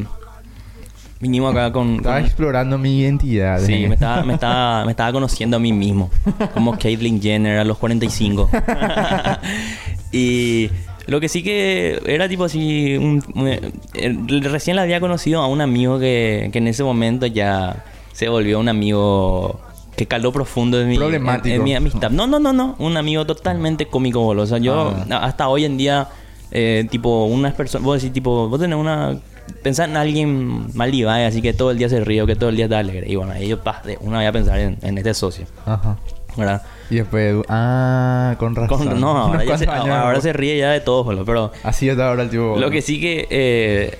[1.19, 1.95] Vinimos acá con...
[1.95, 3.59] Estaba con- explorando mi identidad.
[3.59, 6.09] Sí, me estaba, me, estaba, me estaba conociendo a mí mismo.
[6.53, 8.49] Como Caitlyn Jenner a los 45.
[10.11, 10.69] y
[11.07, 12.95] lo que sí que era tipo así...
[12.97, 17.25] un- un- eh, recién le había conocido a un amigo que, que en ese momento
[17.25, 19.59] ya se volvió un amigo
[19.95, 21.55] que caló profundo en mi, en- Problemático.
[21.55, 22.11] en mi amistad.
[22.11, 22.75] No, no, no, no.
[22.79, 24.43] Un amigo totalmente cómico, boludo.
[24.43, 25.17] O sea, yo Ah.
[25.23, 26.07] hasta hoy en día,
[26.51, 27.83] eh, tipo, unas personas...
[27.85, 29.17] Vos decís, tipo, vos tenés una...
[29.63, 32.55] Pensar en alguien mal y así que todo el día se ríe que todo el
[32.55, 33.09] día está alegre.
[33.09, 33.33] Y bueno,
[33.63, 35.97] pa, de una voy a pensar en, en este socio, Ajá.
[36.35, 36.61] ¿verdad?
[36.89, 38.87] Y después, ah, con razón.
[38.87, 41.51] Con- no, ahora, ya se, ahora se ríe ya de todo, boludo, pero...
[41.63, 42.55] Así está ahora el tipo.
[42.57, 43.27] Lo que sí que...
[43.29, 43.97] Eh,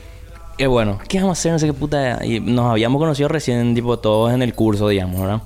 [0.57, 1.51] que bueno, ¿qué vamos a hacer?
[1.51, 2.25] No sé qué puta...
[2.25, 5.41] Y nos habíamos conocido recién, tipo, todos en el curso, digamos, ¿verdad?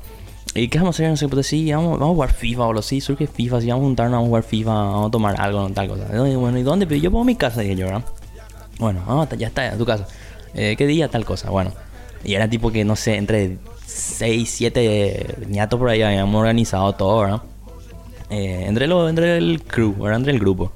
[0.54, 1.10] ¿Y qué vamos a hacer?
[1.10, 1.44] No sé qué puta.
[1.44, 2.82] Sí, vamos, vamos a jugar FIFA, boludo.
[2.82, 3.62] Sí, surge FIFA.
[3.62, 4.74] Sí, vamos a juntarnos, vamos a jugar FIFA.
[4.74, 6.06] Vamos a tomar algo, tal cosa.
[6.28, 7.00] Y bueno, ¿y dónde?
[7.00, 8.04] Yo pongo mi casa, dije yo, ¿verdad?
[8.82, 10.08] Bueno, vamos, ya está, a tu casa.
[10.56, 11.08] Eh, ¿Qué día?
[11.08, 11.52] Tal cosa.
[11.52, 11.72] Bueno.
[12.24, 17.20] Y era tipo que, no sé, entre 6, 7 ñatos por ahí habíamos organizado todo,
[17.22, 17.42] ¿verdad?
[18.32, 20.18] Eh, entre, lo, entre el crew, ¿verdad?
[20.18, 20.72] Entre el grupo.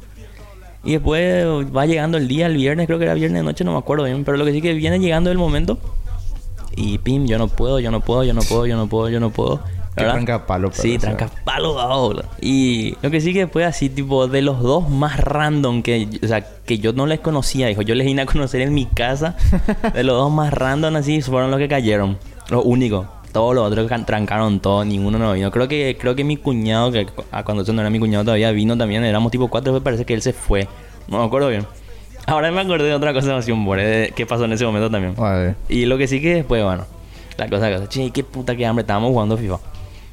[0.84, 3.72] Y después va llegando el día, el viernes, creo que era viernes de noche, no
[3.72, 4.24] me acuerdo bien.
[4.24, 5.80] Pero lo que sí que viene llegando el momento.
[6.76, 9.20] Y pim, yo no puedo, yo no puedo, yo no puedo, yo no puedo, yo
[9.20, 9.62] no puedo.
[9.96, 10.16] Qué ¿verdad?
[10.16, 11.16] trancapalo, pero, Sí, o sea.
[11.16, 12.26] trancapalo, dado, boludo.
[12.42, 16.28] Y lo que sí que después así, tipo, de los dos más random que, o
[16.28, 19.36] sea, que yo no les conocía, dijo, yo les vine a conocer en mi casa.
[19.94, 22.18] de los dos más random así, fueron los que cayeron.
[22.50, 23.08] Los únicos.
[23.32, 25.52] Todos los otros trancaron todo, ninguno no vino.
[25.52, 27.06] Creo que, creo que mi cuñado, que
[27.44, 30.14] cuando eso no era mi cuñado todavía vino también, éramos tipo cuatro, me parece que
[30.14, 30.68] él se fue.
[31.08, 31.66] No me acuerdo bien.
[32.28, 34.90] Ahora me acordé de otra cosa así, un bore, de qué pasó en ese momento
[34.90, 35.16] también.
[35.16, 35.56] Vale.
[35.70, 36.86] Y lo que sí que después, bueno,
[37.38, 39.60] la cosa que che, qué puta que hambre, estábamos jugando FIFA.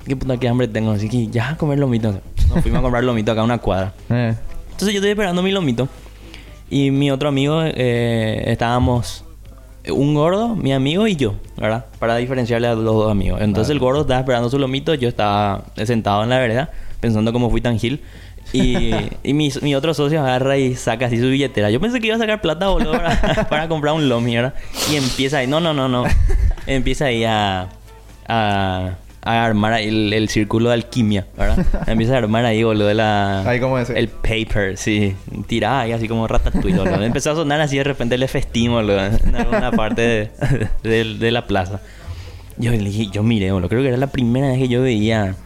[0.06, 2.20] Qué puta que hambre tengo, así que ya a comer lomito.
[2.48, 3.92] Nos fuimos a comprar lomito acá a una cuadra.
[4.10, 4.34] Eh.
[4.72, 5.88] Entonces yo estoy esperando mi lomito.
[6.70, 9.24] Y mi otro amigo, eh, estábamos
[9.90, 11.86] un gordo, mi amigo y yo, ¿verdad?
[11.98, 13.40] Para diferenciarle a los dos amigos.
[13.40, 17.50] Entonces el gordo estaba esperando su lomito, yo estaba sentado en la vereda, pensando cómo
[17.50, 18.00] fui tan gil.
[18.52, 21.70] Y, y mi, mi otro socio agarra y saca así su billetera.
[21.70, 24.54] Yo pensé que iba a sacar plata, boludo, para, para comprar un lomi, ¿verdad?
[24.90, 26.04] Y empieza ahí, no, no, no, no.
[26.66, 27.68] Empieza ahí a,
[28.28, 28.92] a,
[29.24, 31.64] a armar el, el círculo de alquimia, ¿verdad?
[31.86, 33.48] Empieza a armar ahí, boludo, de la...
[33.48, 33.88] Ahí, ¿cómo es?
[33.90, 35.14] El paper, sí.
[35.46, 37.02] Tiraba ahí así como ratatouille, boludo.
[37.04, 39.04] Empezó a sonar así de repente el festín, boludo.
[39.04, 40.30] En alguna parte de,
[40.82, 41.80] de- de la plaza.
[42.58, 43.68] Yo le dije, yo miré, boludo.
[43.68, 45.36] Creo que era la primera vez que yo veía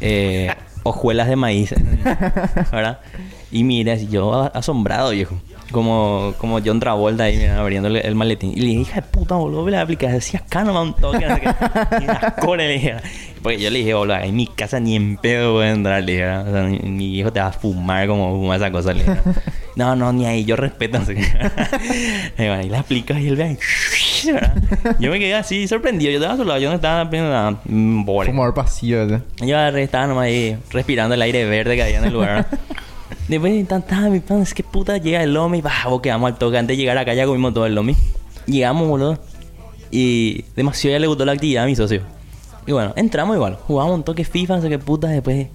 [0.00, 0.50] eh,
[0.82, 1.74] hojuelas de maíz.
[2.70, 3.00] ¿Verdad?
[3.50, 5.36] Y miré así, yo asombrado, viejo.
[5.72, 8.52] Como, como John Travolta ahí mira, abriendo el, el maletín.
[8.52, 10.12] Y le dije, hija de puta, boludo, la aplicas.
[10.12, 11.26] Decía nomás un toque.
[11.26, 11.48] No sé qué.
[12.02, 12.96] Y las colas, le dije.
[13.42, 16.12] Porque yo le dije, boludo, en mi casa ni en pedo voy a entrar, le
[16.12, 16.28] dije.
[16.28, 19.18] O sea, mi, mi hijo te va a fumar como fuma esa cosa, le dije.
[19.74, 20.98] No, no, ni ahí, yo respeto.
[20.98, 21.22] No sé qué.
[22.38, 23.58] Y bueno, y la aplicas y él ve ahí.
[24.98, 26.10] Yo me quedé así sorprendido.
[26.10, 27.58] Yo estaba a su lado, yo no estaba viendo nada.
[27.64, 28.04] Mm.
[28.04, 29.06] Fumador pasivo.
[29.40, 32.46] Yo estaba nomás ahí respirando el aire verde que había en el lugar.
[33.28, 36.58] Después tanta mi pan, es que puta llega el lomi, bah, vos quedamos al toque.
[36.58, 37.96] Antes de llegar acá ya comimos todo el lomi.
[38.46, 39.18] Llegamos, boludo.
[39.90, 42.02] Y demasiado ya le gustó la actividad a mi socio.
[42.66, 43.58] Y bueno, entramos igual.
[43.66, 45.08] Jugamos un toque FIFA, no sé qué puta.
[45.08, 45.48] Después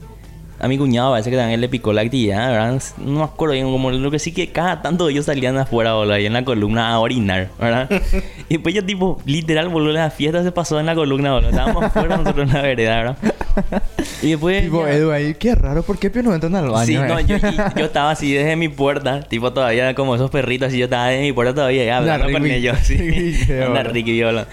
[0.59, 2.81] a mi cuñado parece que también le picó la actividad, ¿verdad?
[2.97, 6.13] No me acuerdo bien como lo que sí que cada tanto ellos salían afuera, boludo,
[6.13, 7.89] ahí en la columna a orinar, ¿verdad?
[8.49, 11.49] y después yo tipo, literal, boludo, la fiesta se pasó en la columna, boludo.
[11.49, 13.17] Estábamos afuera nosotros en la vereda, ¿verdad?
[14.21, 14.63] Y después...
[14.63, 16.85] Tipo, ya- Edu ahí, qué raro, ¿por qué Pio no entran al baño?
[16.85, 17.05] Sí, eh?
[17.07, 17.35] no, yo,
[17.85, 21.33] estaba así desde mi puerta, tipo todavía como esos perritos, así yo estaba desde mi
[21.33, 22.97] puerta todavía ya hablando con ellos, sí.
[23.49, 23.83] Una boludo.
[23.93, 24.47] Ricky viola.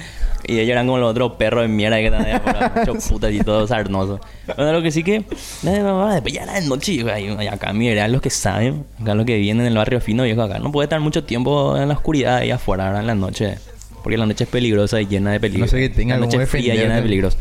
[0.47, 3.41] Y ellos eran como los otros perros de mierda que están allá muchos putas y
[3.41, 4.21] todo sarnoso.
[4.57, 5.25] Bueno, lo que sí que,
[5.63, 9.39] después ya era de noche, y acá mi vereda, los que saben, acá los que
[9.39, 12.37] vienen en el barrio fino, viejo, acá no puede estar mucho tiempo en la oscuridad
[12.37, 13.59] ahí afuera, ahora en la noche.
[14.03, 15.73] Porque la noche es peligrosa y llena de peligros.
[15.73, 17.39] No sé que tenga La noche es fría, llena de peligros.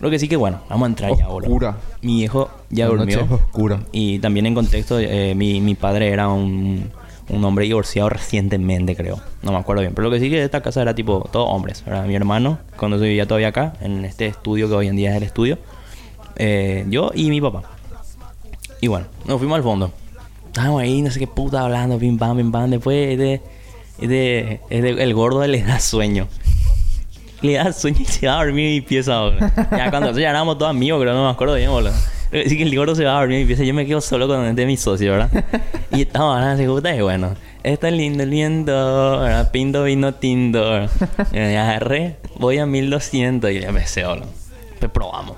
[0.00, 1.48] Lo que sí que, bueno, vamos a entrar ya, boludo.
[1.50, 1.76] Oscura.
[2.00, 3.16] Mi viejo ya La durmió.
[3.18, 3.80] noche es oscura.
[3.92, 6.90] Y también en contexto, eh, mi, mi padre era un,
[7.28, 9.20] un hombre divorciado recientemente, creo.
[9.42, 9.94] No me acuerdo bien.
[9.94, 11.82] Pero lo que sí que esta casa era tipo todos hombres.
[11.86, 15.10] Era mi hermano, cuando se vivía todavía acá, en este estudio que hoy en día
[15.10, 15.58] es el estudio.
[16.36, 17.62] eh, yo y mi papá.
[18.80, 19.92] Y bueno, nos fuimos al fondo.
[20.46, 22.68] Estábamos ahí, no sé qué puta hablando, pim pam, pim pam.
[22.70, 23.40] Después de,
[24.00, 26.26] de, de- el gordo le da sueño.
[27.40, 29.20] Le da sueño y se va a dormir en mi pieza.
[29.70, 31.92] Ya cuando ya éramos todos amigos, creo, no me acuerdo bien, boludo.
[32.46, 33.64] Así que el gordo se va a dormir en mi pieza.
[33.64, 35.44] Yo me quedo solo con este mi socio, ¿verdad?
[35.92, 37.34] Y estamos hablando así, puta, y bueno.
[37.62, 39.50] Está lindo el viento, ¿verdad?
[39.52, 40.90] Pinto vino tinto, ¿verdad?
[41.30, 44.26] Y me agarré, voy a 1200 y le empecé, boludo.
[44.80, 45.36] Pues probamos.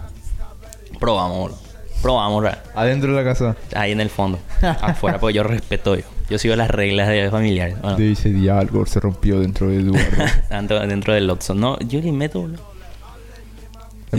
[0.98, 1.58] Probamos, boludo.
[2.00, 2.62] Probamos, ¿verdad?
[2.74, 3.56] Adentro de la casa.
[3.74, 4.38] Ahí en el fondo.
[4.62, 6.04] Afuera, porque yo respeto yo.
[6.30, 7.78] Yo sigo las reglas de familiares.
[7.80, 10.06] Bueno, Dice, día algo se rompió dentro de Eduardo.
[10.48, 11.54] tanto dentro del Oxxo.
[11.54, 12.73] No, yo le meto, boludo.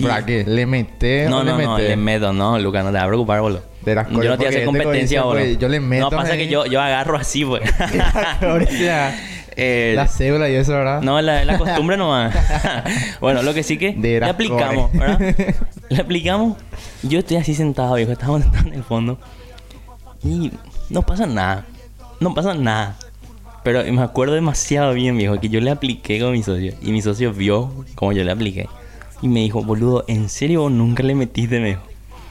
[0.02, 0.44] ¿Para qué?
[0.46, 1.90] ¿Le metés No, o no, le no, metés?
[1.90, 3.64] le meto, no, Lucas, no te vas a preocupar, boludo.
[3.84, 5.44] De las Yo no te voy a hacer competencia, boludo.
[5.44, 6.40] pues, yo le meto No, pasa ahí.
[6.40, 7.62] que yo, yo agarro así, pues.
[9.58, 11.02] Eh, la cédula y eso, ¿verdad?
[11.02, 12.36] No, la, la costumbre nomás.
[13.22, 14.92] bueno, lo que sí que De le aplicamos.
[14.92, 15.34] ¿verdad?
[15.88, 16.58] Le aplicamos.
[17.04, 18.12] Yo estoy así sentado, viejo.
[18.12, 19.18] Estamos sentados en el fondo.
[20.26, 20.52] Y
[20.90, 21.66] no pasa nada.
[22.20, 22.98] No pasa nada.
[23.64, 26.74] Pero me acuerdo demasiado bien, viejo, que yo le apliqué con mi socio.
[26.82, 28.68] Y mi socio vio como yo le apliqué.
[29.22, 31.60] Y me dijo, boludo, ¿en serio vos nunca le metiste?
[31.60, 31.82] Me dijo.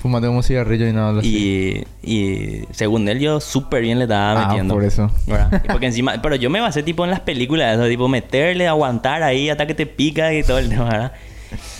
[0.00, 1.12] Fumate un cigarrillo y nada.
[1.12, 4.74] lo Y, y según él, yo súper bien le estaba Ah, metiendo.
[4.74, 5.10] por eso.
[5.26, 5.62] ¿verdad?
[5.64, 9.22] Y Porque encima, pero yo me basé tipo en las películas, eso, tipo meterle, aguantar
[9.22, 11.12] ahí hasta que te pica y todo el tema, ¿verdad?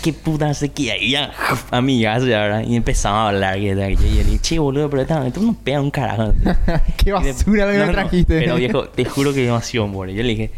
[0.01, 1.31] Qué puta sé que ahí ya,
[1.71, 2.63] amigazo ya, ¿verdad?
[2.67, 3.89] Y empezamos a hablar y, y yo le
[4.23, 6.33] dije, che, boludo, pero esto, esto no pega un carajo.
[6.97, 8.39] Qué Y de- basura que No, me no, trajiste.
[8.39, 10.15] Pero viejo, te juro que demasiado, boludo.
[10.15, 10.51] Yo le dije,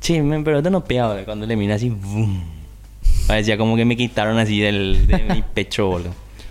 [0.00, 1.24] che, men, pero esto no pega, boludo.
[1.24, 2.57] Cuando le miré así, boom.
[3.28, 6.10] Parecía como que me quitaron así del, de mi pecho, boludo.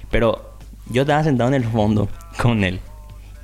[0.10, 0.54] Pero
[0.90, 2.08] yo estaba sentado en el fondo
[2.42, 2.80] con él.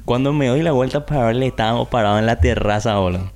[0.05, 3.29] Cuando me doy la vuelta para verle, estábamos parados en la terraza, boludo.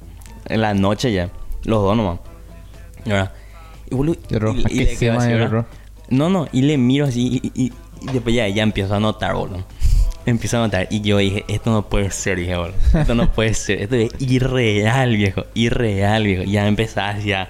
[0.48, 1.30] En la noche ya.
[1.66, 2.20] Los dos nomás.
[3.90, 4.16] Y, boludo,
[4.56, 5.30] y- y ¿Qué le quedo así.
[6.10, 9.34] No, no, y le miro así y, y- y después ya, ya empiezo a notar,
[9.36, 9.66] boludo.
[10.26, 12.76] Empiezo a notar y yo dije, esto no puede ser, dije, boludo.
[12.94, 16.44] Esto no puede ser, esto es irreal, viejo, irreal, viejo.
[16.44, 17.50] Ya empezaba ya,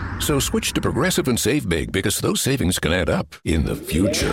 [0.21, 3.75] So switch to Progressive and save big because those savings can add up in the
[3.75, 4.31] future.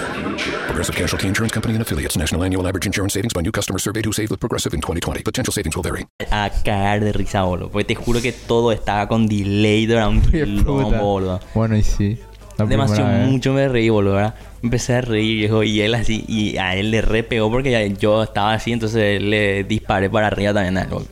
[0.67, 2.15] Progressive Casualty Insurance Company and affiliates.
[2.15, 5.23] National annual average insurance savings by new customers surveyed who saved with Progressive in 2020.
[5.23, 6.07] Potential savings will vary.
[6.31, 7.71] a cagar de risa, boludo.
[7.71, 11.41] Porque te juro que todo estaba con delay, era un quilombo, boludo.
[11.55, 12.19] Bueno, y sí.
[12.59, 13.29] Demasiado vez.
[13.29, 14.35] mucho me reí, boludo, ¿verdad?
[14.63, 18.23] Empecé a reír, viejo, y él así, y a él le re pegó porque yo
[18.23, 21.09] estaba así, entonces le disparé para arriba también a él, boludo.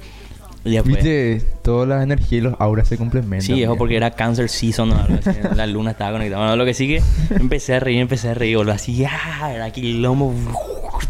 [0.66, 3.40] Y después, Viste, todas las energías y los auras se complementan.
[3.46, 3.76] sí, viejo.
[3.76, 6.42] porque era Cancer Season o algo así, la luna estaba conectada.
[6.42, 7.02] Bueno, lo que sí que
[7.38, 10.34] empecé a reír, empecé a reír, boludo, así, ah, era quilombo,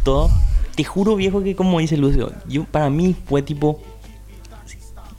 [0.02, 0.30] todo.
[0.74, 3.80] Te juro, viejo, que como dice Lucio, yo, para mí fue tipo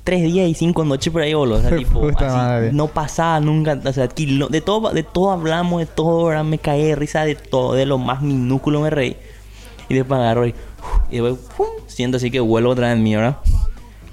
[0.03, 1.57] tres días y cinco noches por ahí, boludo.
[1.57, 5.79] O sea, tipo, así, no pasaba nunca, o sea, kilo- de todo, de todo hablamos,
[5.79, 6.43] de todo, ¿verdad?
[6.43, 9.17] me caí de risa de todo, de lo más minúsculo me reí.
[9.89, 10.53] Y después agarro y,
[11.09, 11.65] y después, ¡fum!
[11.87, 13.37] siento así que vuelvo otra vez en mí, ¿verdad?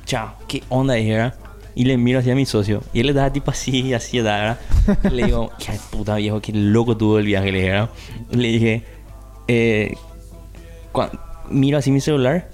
[0.04, 1.34] Chao, ¿qué onda dije, verdad?
[1.74, 2.82] Y le miro hacia mi socio.
[2.92, 4.58] Y él le da tipo así, así, ¿verdad?
[5.10, 7.88] Le digo, qué puta viejo, qué loco tuvo el viaje, le dije,
[8.30, 8.84] le dije,
[9.48, 9.94] eh,
[11.50, 12.50] miro así mi celular,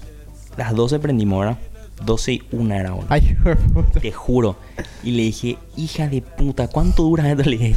[0.57, 1.57] las 12 prendimos, ¿verdad?
[2.05, 3.07] 12 y 1 era, boludo.
[3.09, 3.35] Ay,
[3.73, 3.99] puta.
[3.99, 4.55] Te juro.
[5.03, 7.43] Y le dije, hija de puta, ¿cuánto dura esto?
[7.43, 7.75] Le dije.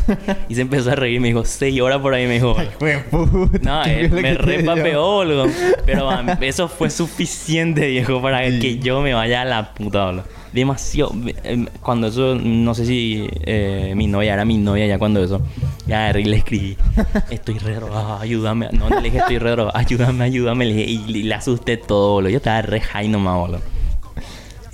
[0.49, 1.21] Y se empezó a reír.
[1.21, 2.27] Me dijo, 6 horas por ahí.
[2.27, 3.59] Me dijo, de puta.
[3.63, 5.47] no, ¿qué él lo me repapeó, boludo.
[5.87, 10.25] Pero mí, eso fue suficiente, viejo, para que yo me vaya a la puta, boludo.
[10.53, 11.13] Demasiado.
[11.43, 15.41] em, Cuando eso, no sé si eh, mi novia era mi novia ya cuando eso.
[15.87, 16.77] Ya y le escribí,
[17.31, 18.69] estoy re drogado, ayúdame.
[18.73, 20.65] No, no le dije estoy re drogado, ayúdame, ayúdame.
[20.67, 22.31] Le dije, y, y le asusté todo, boludo.
[22.31, 23.74] Yo estaba re high nomás, boludo.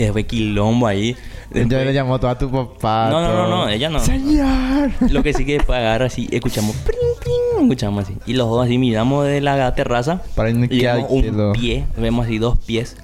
[0.01, 1.15] Y después quilombo ahí.
[1.51, 3.09] Después- le llamó a tu papá.
[3.11, 4.01] No, no, no, no, ella no.
[4.01, 4.91] Señor.
[5.11, 8.17] Lo que sí que después agarra así, escuchamos, pring, pring, escuchamos así.
[8.25, 10.23] Y los dos así miramos de la terraza.
[10.35, 12.97] Para y vemos un pie, vemos así dos pies.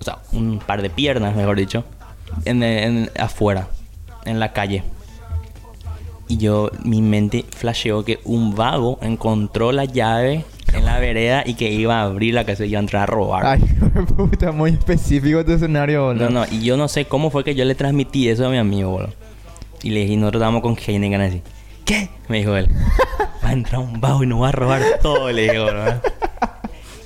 [0.00, 1.82] O sea, un par de piernas, mejor dicho.
[2.44, 3.66] En, en- afuera,
[4.24, 4.84] en la calle.
[6.28, 11.54] Y yo, mi mente flasheó que un vago encontró la llave en la vereda y
[11.54, 13.46] que iba a abrir la casa y iba a entrar a robar.
[13.46, 13.60] Ay,
[14.16, 16.28] puta, muy específico tu escenario, boludo.
[16.28, 18.58] No, no, y yo no sé cómo fue que yo le transmití eso a mi
[18.58, 19.14] amigo, boludo.
[19.82, 21.42] Y le dije, y nosotros estábamos con Heineken así.
[21.84, 22.10] ¿Qué?
[22.28, 22.68] Me dijo él.
[23.44, 26.02] Va a entrar un vago y nos va a robar todo, le dije, boludo.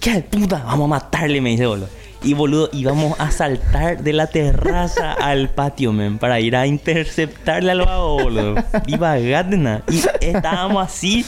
[0.01, 0.65] ¿Qué puta?
[0.65, 1.89] Vamos a matarle, me dice, boludo.
[2.25, 7.73] Y boludo, íbamos a saltar de la terraza al patio, men, para ir a interceptarle
[7.73, 8.55] al vago, boludo.
[8.87, 9.83] Viva Gatna.
[9.91, 11.25] Y estábamos así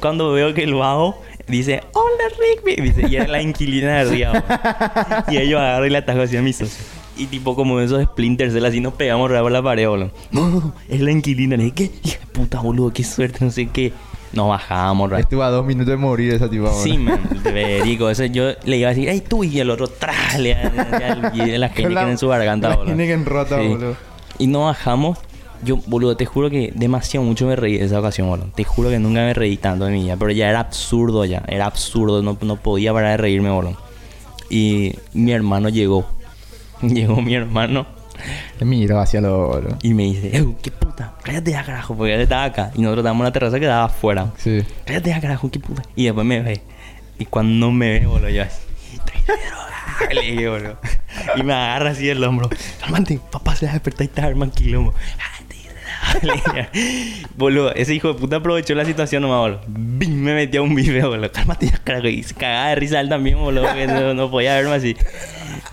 [0.00, 2.82] cuando veo que el vago Dice, hola Rick.
[2.82, 5.24] Dice, y era la inquilina de arriba.
[5.28, 6.84] y ellos agarran y le atajo así a mi socio.
[7.16, 10.10] Y tipo como esos splinters, él así nos pegamos rabo a la pared, boludo.
[10.30, 11.56] No, no, no, es la inquilina.
[11.56, 11.90] Le dije, ¿qué?
[12.04, 13.92] Hija puta, boludo, qué suerte, no sé qué.
[14.32, 15.20] Nos bajamos, rabo.
[15.20, 16.72] Estuvo a dos minutos de morir esa tipa.
[16.72, 18.08] Sí, man, verico.
[18.08, 19.44] Eso yo le iba a decir, ¡ay tú!
[19.44, 20.38] Y el otro, ¡tras!
[20.38, 20.56] Le
[21.34, 22.92] y la Heineken en su garganta, la boludo.
[22.92, 23.68] Heineken rota, Sí.
[23.68, 23.96] boludo.
[24.38, 25.18] Y nos bajamos.
[25.64, 28.48] Yo, boludo, te juro que demasiado mucho me reí de esa ocasión, boludo.
[28.54, 30.16] Te juro que nunca me reí tanto en mi vida.
[30.18, 31.42] Pero ya era absurdo ya.
[31.46, 32.22] Era absurdo.
[32.22, 33.76] No, no podía parar de reírme, boludo.
[34.48, 36.06] Y mi hermano llegó.
[36.82, 37.86] Llegó mi hermano
[38.58, 39.78] Te miró hacia lo, boludo.
[39.82, 41.14] y me dice, ¡Eh, qué puta!
[41.22, 41.94] Cállate ya, carajo.
[41.96, 42.70] Porque él estaba acá.
[42.74, 44.32] Y nosotros estábamos en la terraza que daba afuera.
[44.38, 44.62] Sí.
[44.84, 45.82] Cállate ya, carajo, qué puta.
[45.96, 46.62] Y después me ve.
[47.18, 48.62] Y cuando me ve, boludo, yo así.
[50.14, 50.78] Le dije, boludo.
[51.36, 52.48] Y me agarra así el hombro.
[52.80, 54.94] Calmante, papá se va a despertar y está armando quilombo.
[57.36, 59.60] Boludo, ese hijo de puta aprovechó la situación nomás, boludo.
[59.66, 61.30] Bim, me metió un bife, boludo.
[61.32, 62.08] Cálmate ya, carajo.
[62.08, 63.72] Y se cagaba de risa él también, boludo.
[63.74, 64.96] Que no, no podía verme así.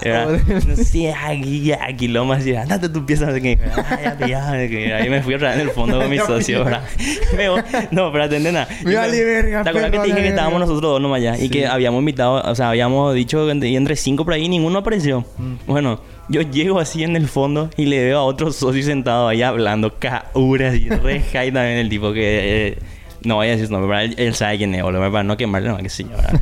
[0.01, 2.55] Era, no sé, aquí, ya, quilombo así.
[2.55, 3.59] Andate a tu pieza, no sé qué.
[3.75, 6.63] Ah, ya, ya, ya, que Ahí me fui otra en el fondo con mi socio,
[6.63, 6.83] ¿verdad?
[7.91, 8.67] No, pero atende nada.
[8.83, 11.37] Me verga, ¿Te acuerdas que te dije que estábamos nosotros dos nomás allá?
[11.37, 15.25] Y que habíamos invitado, o sea, habíamos dicho y entre cinco por ahí ninguno apareció.
[15.37, 15.55] Mm.
[15.67, 19.41] Bueno, yo llego así en el fondo y le veo a otro socio sentado ahí
[19.41, 22.67] hablando, caura y re high también el tipo que...
[22.69, 22.77] eh,
[23.23, 25.67] no voy a decir nombre, pero él, él sabe quién es, boludo, para no quemarle,
[25.69, 26.41] no, que señora.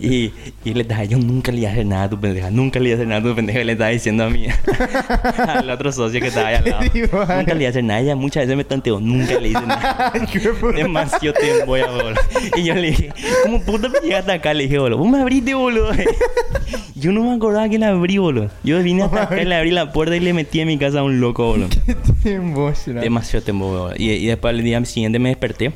[0.00, 0.32] Y,
[0.64, 2.90] y le estaba, yo nunca le iba a hacer nada a tu pendeja, nunca le
[2.90, 4.46] iba a hacer nada a tu pendeja, y le estaba diciendo a mí,
[5.48, 6.84] al otro socio que estaba ahí al lado.
[7.38, 10.12] Nunca le iba a hacer nada, ella muchas veces me tanteó, nunca le hice nada.
[10.76, 12.14] Demasiado tiempo, boludo.
[12.56, 13.12] Y yo le dije,
[13.44, 14.54] ¿cómo puta me llegaste acá?
[14.54, 15.90] Le dije, boludo, vos me abriste, boludo.
[16.94, 18.50] Yo no me acordaba que la abrí, boludo.
[18.64, 21.00] Yo vine hasta acá y le abrí la puerta y le metí en mi casa
[21.00, 21.68] a un loco, boludo.
[23.00, 23.92] Demasiado tiempo, boludo.
[23.96, 25.72] Y, y después el día siguiente me desperté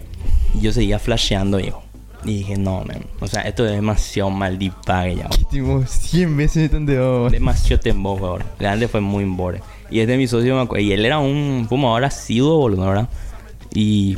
[0.55, 1.83] y yo seguía flasheando, hijo.
[2.25, 3.05] Y dije, no, man.
[3.21, 5.29] O sea, esto es demasiado maldipague ya.
[5.29, 5.49] boludo.
[5.51, 7.29] Tipo, 100 veces me tanteó.
[7.31, 8.45] Demasiado tiempo, boludo.
[8.59, 9.61] Realmente fue muy embore.
[9.91, 10.85] Y este mi socio, me acuerdo.
[10.85, 13.09] Y él era un fumador asiduo, boludo, ¿verdad?
[13.75, 14.17] Y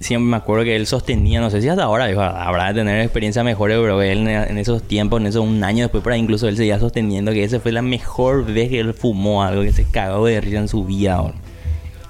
[0.00, 3.00] siempre me acuerdo que él sostenía, no sé si hasta ahora, dijo, habrá de tener
[3.00, 6.48] experiencias mejores, pero él en, esos tiempos, en esos un año después, por ahí incluso
[6.48, 9.84] él seguía sosteniendo que esa fue la mejor vez que él fumó algo, que se
[9.84, 11.46] cagó de risa en su vida, boludo.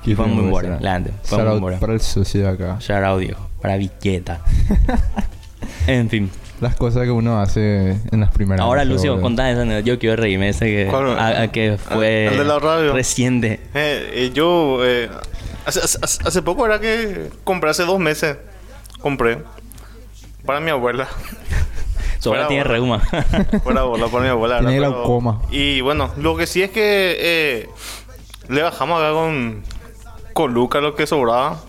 [0.04, 1.10] Y fue muy bueno, adelante.
[1.24, 1.80] Fue Shout muy out bueno.
[1.80, 2.78] para el socio de acá.
[2.80, 3.45] Shout out, viejo.
[3.66, 4.40] Para Villeta.
[5.88, 6.30] en fin.
[6.60, 9.80] Las cosas que uno hace en las primeras Ahora, veces, Lucio, contá esa.
[9.80, 10.50] Yo quiero reírme.
[10.50, 11.18] Ese que, ¿Cuál?
[11.18, 12.92] a- a que fue ¿El de la radio?
[12.92, 13.54] reciente.
[13.74, 15.10] Eh, eh, yo eh,
[15.66, 18.36] hace, hace- hace poco era que compré hace dos meses.
[19.00, 19.38] Compré
[20.44, 21.08] para mi abuela.
[22.20, 23.00] Sobra Fuera tiene reuma.
[23.64, 24.60] Fuera bola para mi abuela.
[24.60, 25.42] Tiene glaucoma.
[25.50, 27.68] Y bueno, lo que sí es que eh,
[28.48, 29.64] le bajamos acá con,
[30.34, 31.60] con Luca lo que sobraba.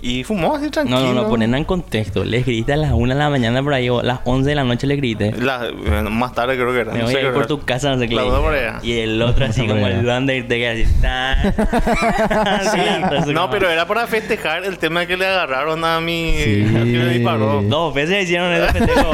[0.00, 1.00] Y fumó así no, tranquilo.
[1.00, 2.24] no, no, ponen en contexto.
[2.24, 4.54] Le grité a las 1 de la mañana por ahí, o a las 11 de
[4.54, 5.32] la noche le grité.
[5.32, 5.70] La-
[6.08, 6.92] más tarde creo que era.
[6.92, 7.46] Me no voy sé a ir por era.
[7.48, 8.14] tu casa, no sé qué.
[8.14, 8.78] La por allá.
[8.82, 10.86] Y el otro así como el Undertaker así.
[11.00, 11.54] tan.
[13.24, 16.32] Sí, no, pero era para festejar el tema que le agarraron a mi.
[16.38, 16.64] Sí.
[16.64, 17.62] me disparó.
[17.62, 19.10] Dos veces hicieron ese pendejo.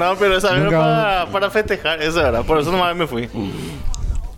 [0.00, 2.42] No, pero esa vez era para, para festejar, eso era.
[2.42, 3.28] Por eso nomás me fui.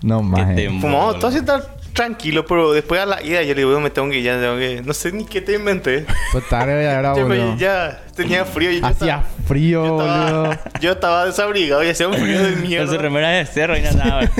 [0.03, 1.14] No Fumamos boludo.
[1.14, 1.62] todo así tan
[1.93, 4.57] tranquilo, pero después a la ida yo le digo, me tengo que ir, ya tengo
[4.57, 4.83] que.
[4.85, 6.07] No sé ni qué te inventé.
[6.33, 7.57] Pues tarde ya era, Yo me- boludo.
[7.57, 10.53] ya tenía frío y yo Hacía estaba, frío, yo boludo.
[10.53, 12.97] estaba, yo estaba desabrigado y hacía un frío de Con su mierda.
[12.99, 14.31] remera de cerro y nada.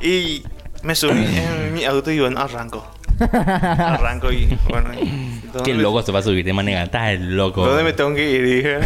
[0.00, 0.44] Y
[0.82, 2.86] me subí en mi auto y bueno, arranco.
[3.20, 4.92] Arranco y bueno.
[4.94, 6.82] y- ¿dónde Qué me- loco se va a subir de manera.
[6.84, 7.64] Estás loco.
[7.66, 8.44] ¿Dónde me tengo que ir?
[8.44, 8.78] Y dije,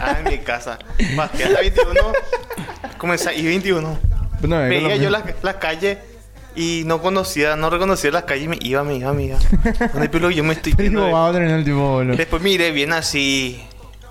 [0.00, 0.78] ah, en mi casa.
[1.16, 2.00] Bajé a la 21.
[2.98, 3.98] Comencé a ir 21.
[4.42, 5.98] No, es Veía yo la, la calle
[6.56, 9.38] y no conocía, no reconocía las calles y me iba, me iba, me iba.
[9.92, 11.10] ¿Dónde pero yo me estoy Digo, viendo?
[11.10, 12.16] va a tener el tipo, boludo.
[12.16, 13.62] Después miré bien así.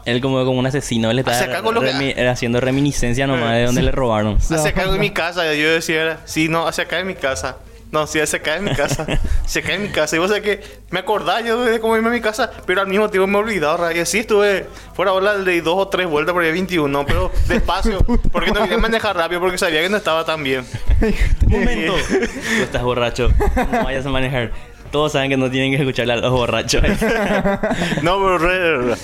[0.05, 3.27] Él como, como un asesino, él estaba Hacia acá con lo que- remi- haciendo reminiscencia
[3.27, 4.37] nomás de donde le robaron.
[4.41, 5.53] Hacia acá de mi casa.
[5.53, 7.57] Yo decía, sí, no, hacia acá de mi casa.
[7.91, 9.05] No, sí, hacia acá de mi casa.
[9.43, 10.15] Hacia acá de mi casa.
[10.15, 12.87] Y vos sabés que me acordaba yo de cómo irme a mi casa, pero al
[12.87, 13.93] mismo tiempo me olvidaba.
[13.93, 17.99] Y así estuve fuera bola de dos o tres vueltas por ahí 21, pero despacio.
[18.31, 20.65] porque no quería manejar rápido porque sabía que no estaba tan bien.
[21.47, 21.95] momento.
[22.07, 23.29] Tú estás borracho.
[23.71, 24.51] No vayas a manejar.
[24.91, 26.83] Todos saben que no tienen que escucharle a los borrachos.
[28.03, 28.95] No, pero re,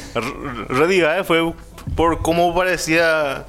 [0.70, 1.54] re, eh, fue
[1.96, 3.46] por cómo parecía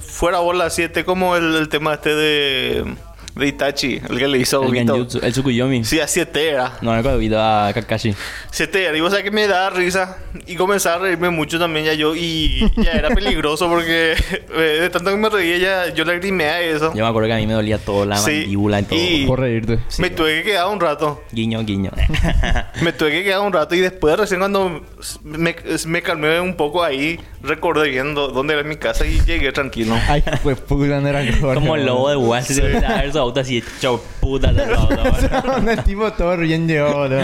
[0.00, 2.94] fuera bola 7 como el, el tema este de,
[3.40, 4.92] de Itachi, el que le hizo El Obito.
[4.94, 5.84] Genjutsu, el Tsukuyomi.
[5.84, 6.78] Sí, a 7 era.
[6.82, 8.14] No, el Obito a Kakashi.
[8.52, 8.96] 7 era.
[8.96, 10.18] Y vos sabés que me daba risa.
[10.46, 12.14] Y comenzaba a reírme mucho también ya yo.
[12.14, 16.60] Y ya era peligroso porque eh, de tanto que me reía ya yo lagrimé a
[16.60, 16.92] eso.
[16.94, 18.98] Yo me acuerdo que a mí me dolía todo, la Sí, mandíbula y todo.
[18.98, 19.78] y- Por reírte.
[19.98, 21.22] Me tuve que quedar un rato.
[21.32, 21.90] Guiño, guiño.
[22.82, 24.82] Me tuve que quedar un rato y después recién cuando
[25.22, 25.54] me,
[25.86, 29.94] me calmé un poco ahí, recordé viendo dónde era mi casa y llegué tranquilo.
[30.08, 31.22] Ay, pues puta, no era
[31.54, 32.82] Como el lobo de Wall Street.
[33.30, 34.96] A auto así hecho puta de auto.
[34.96, 35.70] boludo.
[35.70, 37.22] el tipo todo llegó, boludo.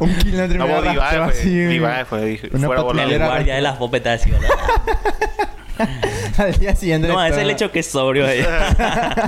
[0.00, 1.50] Un kilómetro y No, arrastrado fue, así.
[1.50, 2.20] Divae fue,
[2.66, 3.14] fuera El volando.
[3.14, 4.48] Era- guardia de las bopetas así, boludo.
[6.38, 7.08] Al día siguiente.
[7.08, 8.44] No, estaba- le hecho que es sobrio ahí.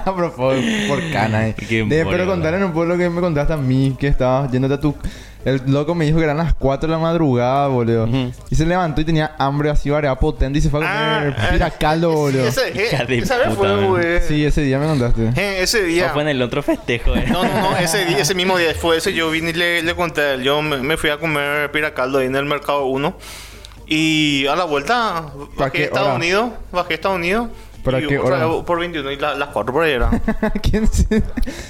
[0.05, 0.57] Pero por,
[0.89, 1.55] por cana, eh.
[1.55, 2.27] Qué De- pero
[2.65, 4.95] un poco lo que me contaste a mí, que estabas yéndote a tu...
[5.45, 8.07] El loco me dijo que eran las 4 de la madrugada, boludo.
[8.51, 11.49] Y se levantó y tenía hambre así, variada potente y se fue a comer Ah,
[11.53, 12.45] pira caldo, boludo.
[12.47, 14.21] Ese, Hija de esa vez puta, fue, güey.
[14.27, 15.33] Sí, ese día me contaste.
[15.37, 16.11] Eh, ese O día.
[16.11, 17.25] fue en el otro festejo, eh.
[17.29, 19.15] No, no, no, ese, día, ese mismo día fue ese.
[19.15, 20.43] Yo vine y le, le conté a él.
[20.43, 23.17] Yo me, me fui a comer piracaldo ahí en el mercado 1.
[23.87, 26.17] Y a la vuelta ¿Para bajé a Estados?
[26.17, 26.51] Unidos.
[26.73, 27.49] Bajé a Estados Unidos.
[27.85, 28.47] ¿Para qué hora?
[28.47, 30.11] vez Por 21 y la- las 4 por ahí era.
[30.63, 31.23] ¿Quién se-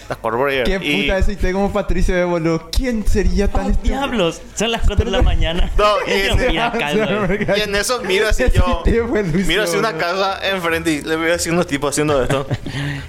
[0.08, 0.64] Las 4 por ahí era.
[0.64, 2.68] ¿Qué Y- puta es usted como Patricio de boludo?
[2.70, 3.94] ¿Quién sería tan ¡Oh, estúpido?
[3.98, 4.40] diablos!
[4.54, 5.70] Son las 4 de la mañana.
[5.78, 7.48] No, y en-.
[7.56, 8.82] Y en eso miro así yo.
[9.46, 12.46] Miro así una casa enfrente y le veo así unos tipos haciendo esto.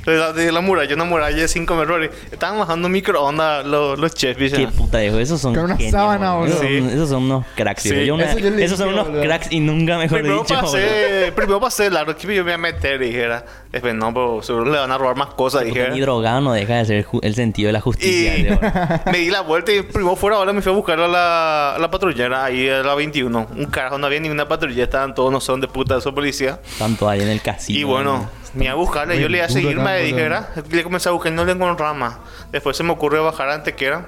[0.06, 2.10] de, la, de la muralla, una muralla de 5 metros.
[2.32, 4.54] Estaban bajando microondas los, los chefs.
[4.54, 6.58] Qué puta viejo, esos son Con una genios, sábana, boludo.
[6.58, 8.06] Son, esos son unos cracks, Sí.
[8.06, 9.22] Yo una- Eso yo esos son dije, unos boludo.
[9.24, 10.72] cracks y nunca mejor Primero dicho, boludo.
[10.72, 13.46] pasé, primero pasé largo, que yo me voy meter, dijera.
[13.72, 15.94] Después, no, pero seguro le van a robar más cosas, Porque dijera.
[15.94, 18.38] ni drogado no deja de ser el sentido de la justicia.
[18.38, 21.76] Y me di la vuelta y primero fuera ahora me fui a buscar a la,
[21.76, 23.48] a la patrullera ahí a la 21.
[23.56, 26.60] Un carajo, no había ninguna patrulla, estaban todos, no son de puta esos policías.
[26.66, 27.78] Están todavía en el casino.
[27.80, 29.98] Y bueno, me iba a buscarle, yo le iba a Muy seguir, duro, me tan
[30.06, 30.24] dije, duro.
[30.24, 30.66] ¿verdad?
[30.72, 32.18] Le comencé a buscar y no le encontraba más.
[32.52, 34.08] Después se me ocurrió bajar a Antequera,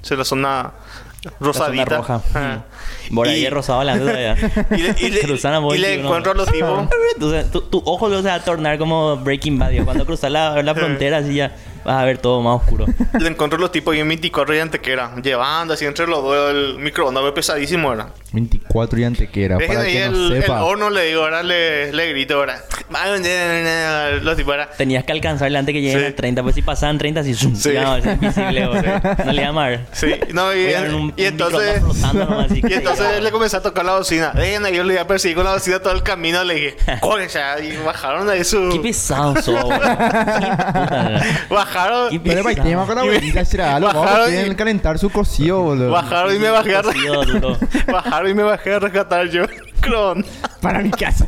[0.00, 0.72] se la zona
[1.40, 1.96] rosadita.
[1.96, 2.22] roja.
[2.34, 2.64] Ajá.
[3.14, 3.96] Por ahí Y- rosado la.
[3.96, 5.20] Y le, y le-
[5.74, 6.04] y le 21.
[6.08, 6.88] encuentro a los tipos.
[7.52, 9.70] Tu, tu ojo lo va a tornar como Breaking Bad.
[9.84, 11.54] Cuando cruzas la, la frontera, así ya
[11.84, 12.86] vas a ver todo más oscuro.
[13.20, 16.50] Le encontré a los tipos ahí en 24 y Antequera, llevando así entre los dos
[16.50, 18.08] el microondas, fue pesadísimo era.
[18.32, 20.62] 24 y antequera, Dejen para ahí que no el, el sepa.
[20.64, 22.60] horno, le digo, ahora le, le grito, ahora.
[24.22, 24.68] Los tipos ahora.
[24.70, 26.06] Tenías que alcanzarle antes que lleguen Sí.
[26.06, 26.42] a 30.
[26.42, 27.34] Pues si pasaban 30, así...
[27.34, 27.70] zoom, Sí.
[27.74, 28.66] No, es invisible.
[28.68, 28.82] boludo.
[29.24, 29.80] No le llama a ver.
[29.92, 31.82] Sí, no, y, un- y un entonces.
[31.82, 34.32] nomás, y entonces le comencé a tocar la bocina.
[34.34, 36.42] Dejen ahí, yo le iba a perseguir con la bocina todo el camino.
[36.44, 37.40] Le dije, cógense.
[37.62, 38.80] Y bajaron ahí Qué su.
[38.82, 39.34] pesado.
[39.34, 41.22] Qué puta.
[41.50, 42.10] Bajaron.
[42.10, 42.66] Qué Pero pesado.
[42.68, 43.02] tema con la
[43.80, 45.90] los Bajaron tienen que calentar su cocido, boludo.
[45.90, 46.82] Bajaron y me bajé a.
[46.82, 47.58] Cocido, duro.
[47.86, 49.42] Bajaron y me bajé a rescatar yo.
[49.82, 50.24] Cron.
[50.60, 51.26] Para mi casa.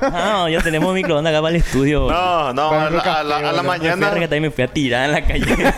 [0.00, 2.08] Ah, ya tenemos microondas acá para el estudio.
[2.08, 3.72] No, no, a la, café, a la- a la boludo.
[3.72, 4.40] Me fui a mañana.
[4.40, 5.46] me fui a tirar en la calle.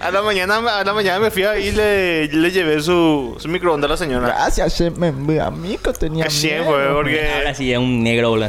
[0.00, 3.48] A la mañana, a la mañana me fui ahí y le, le llevé su, su
[3.48, 4.28] microondas a la señora.
[4.28, 4.80] Gracias.
[4.96, 6.64] Me, mi amigo tenía Que sí, miedo.
[6.64, 7.30] fue, Ahora porque.
[7.54, 8.48] sí es un negro, boludo.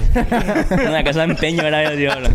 [0.88, 2.30] Una casa de empeño era yo, tío, boludo.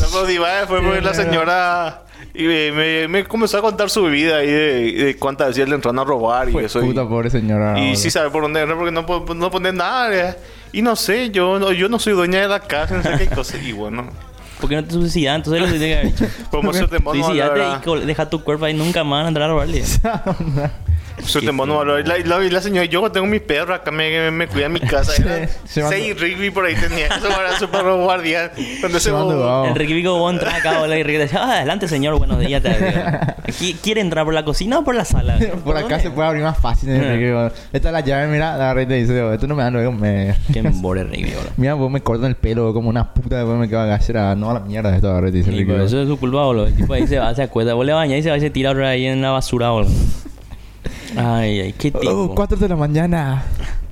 [0.00, 2.02] La motivada fue porque la señora
[2.34, 5.76] y me, me- me comenzó a contar su vida y de, de cuántas veces le
[5.76, 6.82] entraron a robar y Fue eso.
[6.82, 7.78] y- puta, pobre señora.
[7.78, 9.04] y sí sabe por dónde entrar porque no,
[9.34, 10.30] no pone nada.
[10.30, 10.36] eh.
[10.72, 13.28] Y no sé, yo no, yo no soy dueña de la casa, no sé qué
[13.34, 13.56] cosa.
[13.58, 14.08] Y bueno,
[14.60, 15.36] ¿Por qué no te suicidas?
[15.36, 16.12] Entonces lo que haber
[17.04, 17.60] no Suicidate
[18.02, 19.84] y deja tu cuerpo ahí nunca más van a entrar a robarle.
[21.26, 22.04] Su temor no valorar.
[22.20, 25.12] Y la, la- señora, yo tengo mi perro acá, me, me cuida en mi casa.
[25.64, 27.06] Se seis Rigby por ahí tenía.
[27.06, 28.50] Eso era su perro guardián.
[28.80, 29.10] Cuando se.
[29.68, 32.62] Enrique Vigo vos entras acá, boludo, y Enrique decía, ah, adelante señor, buenos días.
[32.62, 35.38] Te ¿Quiere entrar por la cocina o por la sala?
[35.64, 36.90] Por acá se puede abrir más fácil.
[36.90, 37.50] Boludo.
[37.72, 38.56] Esta es la llave, mira.
[38.56, 39.92] La red te dice, "Oh, esto no me da luego.
[39.92, 40.34] Me...
[40.52, 41.50] Qué embore, Enrique, boludo.
[41.56, 43.36] Mira, vos me cortan el pelo como una puta.
[43.38, 44.34] Después me quedo agachera.
[44.34, 45.72] No a la mierda esto, la red dice Y Enrique.
[45.72, 46.66] por eso es su culpa, boludo.
[46.66, 48.50] El tipo ahí se va, se acuesta, vos le bañas y se va y se
[48.50, 49.90] tira ahí en la basura, boludo.
[51.16, 52.10] Ay, ay, qué tipo.
[52.10, 53.42] Oh, 4 de la mañana.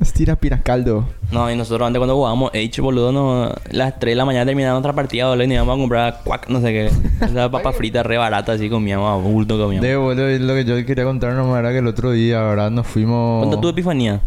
[0.00, 1.06] Estira piracaldo.
[1.30, 4.80] No, y nosotros antes cuando jugábamos H, boludo, no, las 3 de la mañana terminamos
[4.80, 6.90] otra partida, boludo, y nos íbamos a comprar cuac, no sé qué.
[7.24, 9.86] Esa papa frita re barata, así comíamos a bulto, comíamos.
[9.86, 12.70] De boludo, lo que yo quería contar nomás era que el otro día, ¿verdad?
[12.72, 13.44] Nos fuimos.
[13.46, 14.20] Cuenta tu epifanía.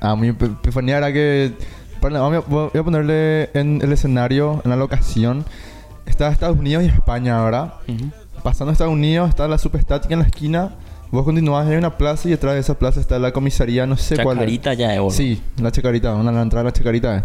[0.00, 1.52] Ah, mi ep- epifanía era que.
[2.00, 5.44] Perdón, voy a ponerle en el escenario, en la locación.
[6.06, 7.74] Está Estados Unidos y España, ¿verdad?
[7.88, 8.10] Ujú.
[8.42, 10.70] Pasando a Estados Unidos está la subestática en la esquina.
[11.10, 14.16] Vos continuás, hay una plaza y detrás de esa plaza está la comisaría, no sé
[14.16, 14.40] cuál es.
[14.40, 15.16] Chacarita ya boludo.
[15.16, 17.24] Sí, la chacarita, una la entrada de la chacarita.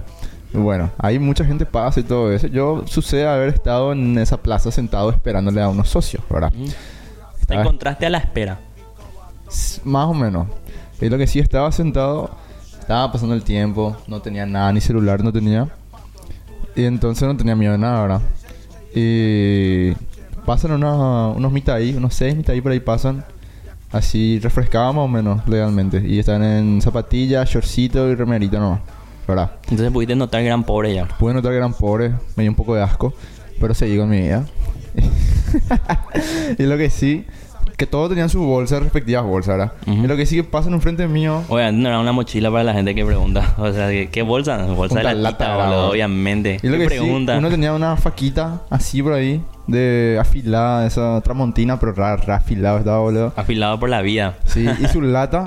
[0.53, 2.47] Bueno, ahí mucha gente pasa y todo eso.
[2.47, 6.51] Yo sucede haber estado en esa plaza sentado esperándole a unos socios, ¿verdad?
[6.53, 6.71] Ujú.
[7.47, 8.59] Te encontraste a la espera.
[9.83, 10.47] Más o menos.
[11.01, 12.29] Y lo que sí estaba sentado,
[12.79, 15.67] estaba pasando el tiempo, no tenía nada, ni celular no tenía.
[16.75, 18.21] Y entonces no tenía miedo de nada, ¿verdad?
[18.93, 19.93] Y
[20.45, 23.25] pasan unos, unos mitaí, unos seis mitaí por ahí pasan.
[23.91, 26.01] Así refrescaban más o menos legalmente.
[26.05, 28.79] Y están en zapatillas, shortcito y remerita nomás.
[29.27, 29.51] ¿Verdad?
[29.63, 31.05] Entonces pudiste notar que eran pobres ya.
[31.05, 33.13] Pude notar que eran pobres, me dio un poco de asco,
[33.59, 34.45] pero seguí con mi vida.
[36.57, 37.25] y lo que sí,
[37.77, 39.73] que todos tenían sus bolsas, respectivas bolsas, ¿verdad?
[39.87, 42.73] Y lo que sí que pasan enfrente mío, Obviamente no era una mochila para la
[42.73, 43.55] gente que pregunta.
[43.57, 44.65] O sea, ¿qué, bolsa?
[44.65, 45.89] Bolsa de latita, lata, boludo, boludo.
[45.91, 46.59] obviamente.
[46.61, 47.37] y lo ¿Qué que sí, pregunta?
[47.37, 52.79] uno tenía una faquita así por ahí, de afilada, esa tramontina, pero ra, ra afilado
[52.79, 53.33] estaba, boludo.
[53.35, 54.37] Afilado por la vida.
[54.45, 55.45] Sí, y su lata.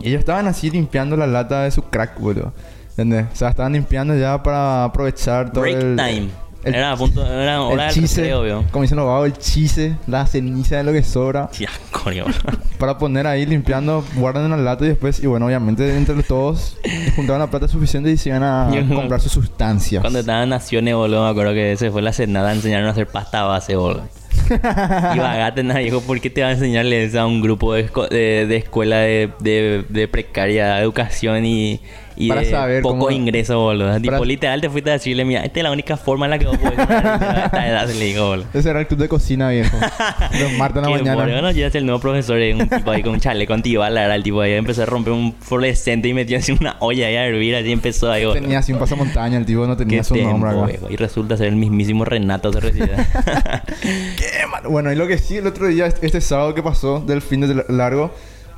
[0.00, 2.52] Ellos estaban así limpiando la lata de su crack, boludo.
[2.90, 3.26] ¿Entendés?
[3.32, 5.96] O sea, estaban limpiando ya para aprovechar todo Break el...
[5.96, 6.28] time.
[6.64, 8.64] El- era a punto, era hora el del chise, recreo, vio.
[8.70, 11.48] como dicen los el chise, la ceniza de lo que sobra.
[11.90, 12.24] Coño,
[12.78, 16.76] para poner ahí limpiando, guardan en la lata y después, y bueno, obviamente entre todos
[17.16, 20.00] juntaban la plata suficiente y se iban a comprar sus sustancias.
[20.00, 23.06] Cuando estaba en Naciones, boludo, me acuerdo que se fue la cenada, enseñaron a hacer
[23.06, 24.02] pasta base, boludo.
[24.52, 27.88] Y Bagate nada dijo, ¿por qué te va a enseñarle eso a un grupo de,
[28.10, 31.80] de, de escuela de, de, de precaria educación y,
[32.16, 33.94] y Para de saber pocos cómo- ingresos, boludo?
[34.00, 36.38] Tipo, para- literal te fuiste a decirle, mira, esta es la única forma en la
[36.38, 38.46] que vos podés a esta edad, le dijo, boludo.
[38.54, 39.76] Ese era el club de cocina, viejo.
[40.40, 41.14] Los martes en la mañana.
[41.24, 44.14] bueno, ya es el nuevo profesor, eh, un tipo ahí con un chaleco antibala, era
[44.14, 47.24] el tipo ahí, empezó a romper un fluorescente y metió así una olla ahí a
[47.26, 48.40] hervir, así empezó ahí, boludo.
[48.42, 50.66] Tenía así un pasamontaña, el tipo no tenía su nombre acá.
[50.66, 50.86] viejo.
[50.90, 53.06] Y resulta ser el mismísimo Renato Cerrecida.
[53.82, 54.62] Qué mal.
[54.68, 57.64] Bueno, y lo que sí, el otro día, este sábado que pasó, del fin de
[57.68, 58.10] largo,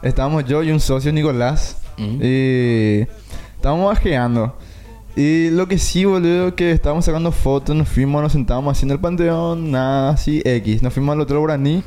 [0.03, 2.19] estábamos yo y un socio, Nicolás, Mm.
[2.21, 3.07] y
[3.65, 4.55] estábamos bajeando.
[5.17, 8.93] Y lo que sí, boludo, que estábamos sacando fotos, nos fuimos, nos sentábamos así en
[8.93, 10.83] el panteón, nada así, X.
[10.83, 11.83] Nos fuimos al otro Guaraní,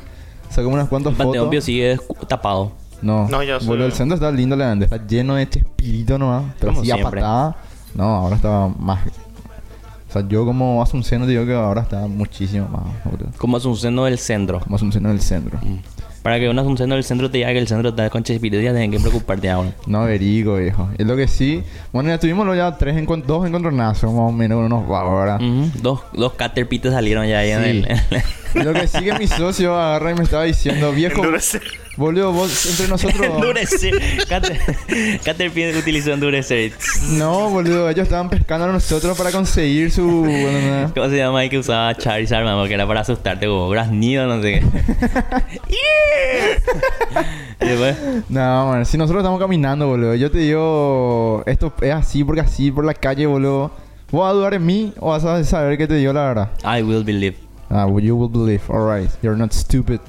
[0.50, 1.50] sacamos unas cuantas El Panteón fotos.
[1.50, 2.72] Pío sigue tapado.
[3.00, 4.86] No, No, boludo, el centro está lindo, Leandro.
[4.86, 6.52] Está lleno de chespirito nomás.
[6.58, 7.56] Pero Como a patada.
[7.94, 9.06] No, ahora está más.
[10.08, 13.30] O sea, yo como Asunción te digo que ahora está muchísimo más, boludo.
[13.38, 14.58] Como Asunción del centro.
[14.58, 15.60] Como Asunción en el centro.
[16.28, 18.72] Para que un Asunción del centro te diga que el centro está con Chespirito, ya
[18.72, 19.70] tienen que preocuparte ahora.
[19.86, 20.86] No, verigo, viejo.
[20.98, 21.62] Es lo que sí.
[21.90, 25.40] Bueno, ya tuvimos ya tres encont- dos encontronazos, más o menos, unos vagos, ¿verdad?
[25.40, 25.70] Ujú.
[25.80, 27.88] Dos, dos caterpitos salieron ya ahí en el...
[28.54, 31.62] Lo que sí que mi socio agarra y me estaba diciendo, viejo, Endurecer.
[31.96, 33.20] boludo, vos entre nosotros.
[33.34, 33.94] endurecer.
[34.28, 34.58] Cater,
[35.24, 36.72] Caterpillar utilizó endurecer.
[37.10, 40.06] no, boludo, ellos estaban pescando a nosotros para conseguir su.
[40.22, 42.66] bueno, ¿Cómo se llama ahí que usaba Charizard, mamá?
[42.68, 46.58] Que era para asustarte, como graznido, no sé qué.
[47.60, 47.96] después...
[48.28, 52.70] No, man, si nosotros estamos caminando, boludo, yo te digo, esto es así porque así
[52.70, 53.70] por la calle, boludo.
[54.10, 56.50] ¿Vos vas a dudar en mí o vas a saber que te digo la verdad?
[56.64, 57.36] I will believe.
[57.70, 60.00] Ah, you will believe, alright, you're not stupid.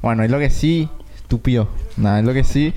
[0.00, 1.68] Bueno, es lo que sí, estúpido.
[1.96, 2.72] Nada, es lo que sí.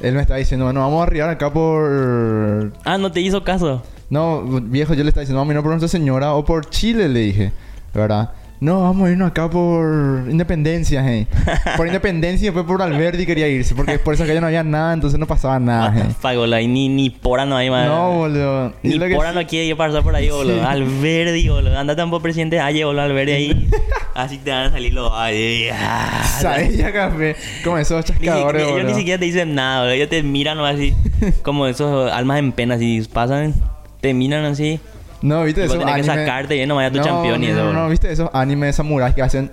[0.00, 2.72] Él me está diciendo, bueno, vamos a arribar acá por.
[2.84, 3.82] Ah, no te hizo caso.
[4.10, 7.20] No, viejo, yo le estaba diciendo, vamos a por Nuestra Señora o por Chile, le
[7.20, 7.52] dije,
[7.94, 8.32] ¿verdad?
[8.60, 11.26] No, vamos a irnos acá por Independencia, hey.
[11.76, 14.94] Por Independencia y después por Alberdi quería irse, porque por esa calle no había nada,
[14.94, 16.14] entonces no pasaba nada, hey.
[16.20, 17.86] Fagola, y ni, ni pora no hay más.
[17.86, 18.72] No, boludo.
[18.82, 20.54] Ni lo que pora sí- no quiere ir pasar por ahí, boludo.
[20.54, 20.64] Sí.
[20.66, 21.78] Alberdi, boludo.
[21.78, 23.68] Anda tampoco presidente Aye, boludo, Alberdi ahí.
[24.14, 26.76] Así te van a salir los ay, ah, ¿Sabes?
[26.76, 27.36] Ya café.
[27.64, 29.94] Como esos Ni siquiera- chascadores, ellos ni siquiera te dicen nada, boludo.
[29.94, 30.94] Ellos te miran o así.
[31.42, 33.52] como esos almas en pena, así pasan,
[34.00, 34.80] te miran así.
[35.24, 37.46] No, ¿viste Tipo, esos tenés que anime- sacarte y no vaya tu no, campeón y
[37.46, 37.88] no, eso, No, no.
[37.88, 39.50] ¿viste esos animes de samuráis que hacen...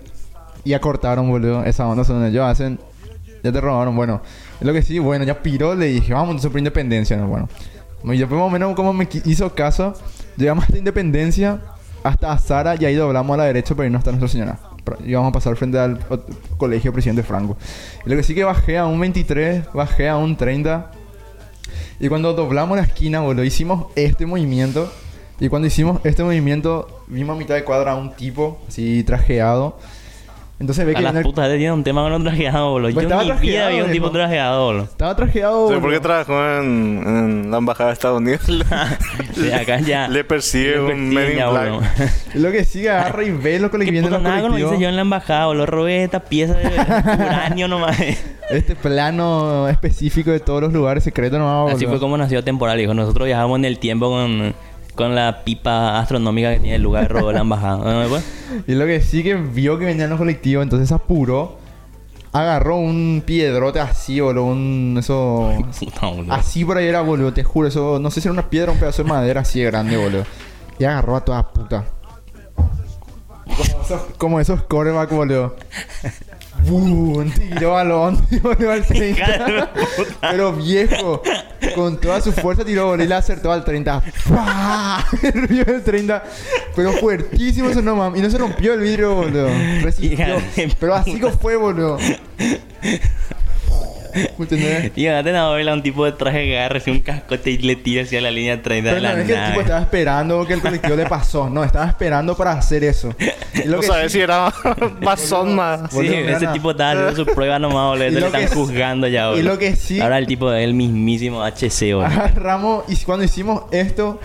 [0.65, 1.63] Y acortaron, boludo.
[1.63, 2.78] Esa onda son ellos hacen...
[3.41, 4.22] Ya te robaron, bueno.
[4.59, 7.28] Es lo que sí, bueno, ya piró, le dije, vamos por independencia, ¿no?
[7.28, 7.47] Bueno.
[8.03, 9.93] Y después más o menos como me hizo caso,
[10.36, 11.59] llegamos hasta independencia,
[12.03, 14.59] hasta Azara y ahí doblamos a la derecha para irnos hasta Nuestra Señora.
[14.84, 15.99] Pero íbamos a pasar frente al
[16.57, 17.55] colegio Presidente Franco.
[18.05, 20.91] Y lo que sí que bajé a un 23, bajé a un 30.
[21.99, 24.91] Y cuando doblamos la esquina, boludo, hicimos este movimiento.
[25.41, 29.77] Y cuando hicimos este movimiento, vimos a mitad de cuadra a un tipo, así trajeado.
[30.59, 32.93] Entonces ve A que las el- putas te tienen un tema con un trajeado, boludo.
[32.93, 34.83] Pues Yo estaba en mi vida trajeado, vi un tipo trajeado, boludo.
[34.83, 35.67] estaba trajeado.
[35.69, 36.01] ¿Sabes por qué boludo.
[36.01, 38.41] trabajó en, en la embajada de Estados Unidos?
[39.33, 40.07] Sí, acá ya.
[40.07, 41.71] Le persigue le un Men in Black.
[41.71, 41.81] boludo.
[42.35, 44.73] Lo que sigue, agarra y ve lo que le ¿Qué viene en los nada colectivos.
[44.73, 45.65] hice yo en la embajada, boludo?
[45.65, 47.97] Robé esta pieza de uranio nomás.
[48.51, 52.93] Este plano específico de todos los lugares secretos no Así fue como nació Temporal, hijo.
[52.93, 54.53] Nosotros viajamos en el tiempo con,
[54.95, 58.07] con la pipa astronómica que tiene el lugar de robo de la embajada.
[58.07, 58.23] Pues,
[58.67, 61.59] Y lo que sí que vio que venían los colectivos, entonces se apuró.
[62.33, 64.45] Agarró un piedrote así, boludo.
[64.45, 64.95] Un...
[64.99, 65.51] Eso...
[65.79, 66.33] puta, boludo.
[66.33, 67.33] Así por ahí era, boludo.
[67.33, 67.99] Te juro, eso...
[67.99, 70.23] No sé si era una piedra o un pedazo de madera así de grande, boludo.
[70.79, 71.85] Y agarró a toda puta.
[73.45, 75.55] Como esos, como esos coreback, boludo.
[76.66, 77.32] ¡Bum!
[77.32, 79.05] Tiró al 30.
[79.05, 80.32] Hija de puta.
[80.32, 81.22] Pero viejo.
[81.76, 84.03] Con toda su fuerza tiró boludo y le acertó al 30.
[84.30, 85.05] ¡Pah!
[85.22, 86.24] El ruido del 30.
[86.76, 88.20] Pero fuertísimo eso no mames.
[88.20, 89.49] Y no se rompió el vidrio, boludo.
[89.82, 90.38] Resistió.
[90.80, 91.97] Pero así que fue, boludo.
[94.39, 94.91] ¿Entendés?
[94.95, 97.76] Y acá a verle a un tipo de traje que agarra un cascote y le
[97.76, 100.45] tira hacia la línea 30 Pero de no la es que el tipo estaba esperando
[100.45, 101.49] que el colectivo le pasó.
[101.49, 103.14] No, estaba esperando para hacer eso.
[103.66, 104.51] Lo No que sabes sí- si era
[105.01, 105.91] masón más.
[105.91, 108.09] Sí, ese tipo estaba haciendo su prueba nomás, boludo.
[108.20, 109.39] Lo están sí- juzgando ya, boludo.
[109.41, 112.05] y lo que sí- Ahora el tipo es el mismísimo HC, boludo.
[112.07, 114.20] Agarramos y cuando hicimos esto,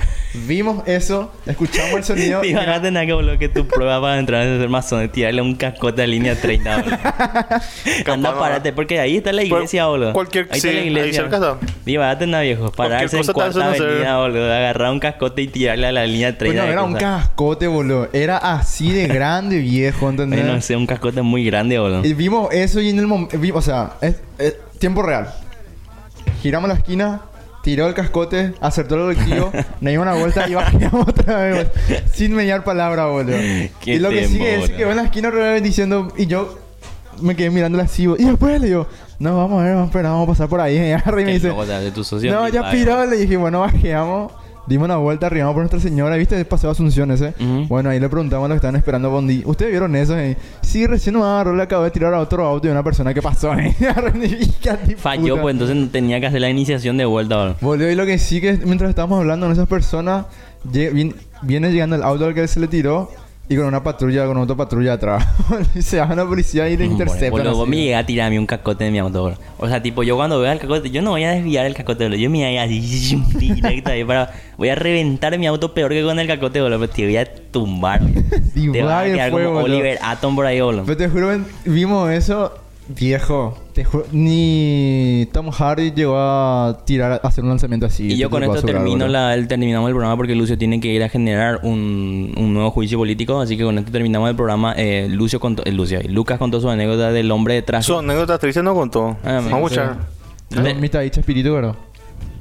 [0.47, 2.45] vimos eso, escuchamos el sonido.
[2.45, 5.13] Y y ahora tenés que, boludo, que tu prueba para entrar a ser masón es
[5.13, 6.97] tirarle un cascote a línea 30, boludo.
[8.13, 8.39] Anda, no.
[8.39, 10.13] párate, porque ahí está la iglesia, boludo.
[10.15, 11.23] cualquier- ahí está sí, la ahí iglesia.
[11.23, 11.59] cerca está.
[11.85, 12.73] Viejo.
[12.73, 14.53] Pararse en cuarta avenida, boludo.
[14.53, 16.45] Agarrar un cascote y tirarle a la línea 30.
[16.47, 18.09] Pues no, de era un cascote, boludo.
[18.13, 20.45] Era así de grande, viejo, ¿entendés?
[20.45, 22.05] Ay, no sé, un cascote muy grande, boludo.
[22.05, 23.37] Y vimos eso y en el momento...
[23.55, 25.33] O sea, es, es tiempo real.
[26.43, 27.23] Giramos la esquina,
[27.63, 29.51] tiró el cascote, acertó el colectivo,
[29.81, 31.69] nos dimos una vuelta y bajamos otra vez.
[32.13, 33.37] Sin mediar palabra, boludo.
[33.81, 36.13] Qué y lo que sigue es que va en la esquina diciendo...
[36.17, 36.59] Y yo
[37.21, 38.05] me quedé mirándola así.
[38.19, 38.87] Y después le digo...
[39.19, 40.77] No, vamos a ver, vamos a esperar, vamos a pasar por ahí.
[40.87, 41.49] Y agarra y me dice...
[41.49, 43.07] de tu No, ya piró.
[43.07, 44.33] Le dije, bueno, bajeamos.
[44.67, 46.17] Dimos una vuelta, arribamos por Nuestra Señora.
[46.17, 46.45] ¿Viste?
[46.45, 47.35] Paseo Asunción ese.
[47.39, 47.67] Ujú.
[47.69, 49.43] Bueno, ahí le preguntamos a los que estaban esperando Bondi.
[49.47, 50.19] ¿Ustedes vieron eso?
[50.19, 50.37] Eh?
[50.61, 53.23] Sí, recién nos agarró, le acabó de tirar a otro auto y una persona que
[53.23, 53.55] pasó.
[53.55, 53.75] Eh.
[53.79, 57.57] Hija de Falló, pues entonces tenía que hacer la iniciación de vuelta, boludo.
[57.61, 60.27] Boludo, y lo que sí que mientras estábamos hablando con esas personas,
[60.65, 63.09] viene llegando el auto al que se le tiró
[63.49, 65.27] y con una patrulla, con otra patrulla atrás.
[65.75, 67.31] y se baja una policía y le interceptan.
[67.31, 67.71] Vos así.
[67.71, 69.37] me llegas a tirar a mí un cascote de mi auto.
[69.59, 72.05] O sea, tipo, yo cuando veo el cascote, yo no voy a desviar el cascote,
[72.05, 72.19] boludo.
[72.19, 74.33] Yo me voy a así directo ahí para...
[74.57, 76.81] Voy a reventar mi auto peor que con el cascote, boludo.
[76.81, 78.01] Pero te voy a tumbar,
[78.55, 79.77] te vas a vaya quedar fue, como boludo.
[79.77, 80.85] Oliver Atom por ahí, boludo.
[80.85, 82.53] Pero te juro, vimos eso,
[82.89, 83.66] viejo.
[83.77, 88.11] Te ni Tom Hardy llegó a tirar, a hacer un lanzamiento así.
[88.11, 91.03] Y yo con esto termino la, el, terminamos el programa porque Lucio tiene que ir
[91.03, 93.39] a generar un, un nuevo juicio político.
[93.39, 94.73] Así que con esto terminamos el programa.
[94.79, 97.85] Eh, Lucio contó, eh, Lucio, Lucas contó su anécdota del hombre de traje.
[97.85, 99.19] Su anécdota triste no contó.
[99.23, 99.81] Ah, me- Vamos a sí.
[100.55, 101.03] escuchar.
[101.03, 101.77] Dicha espíritu, bro.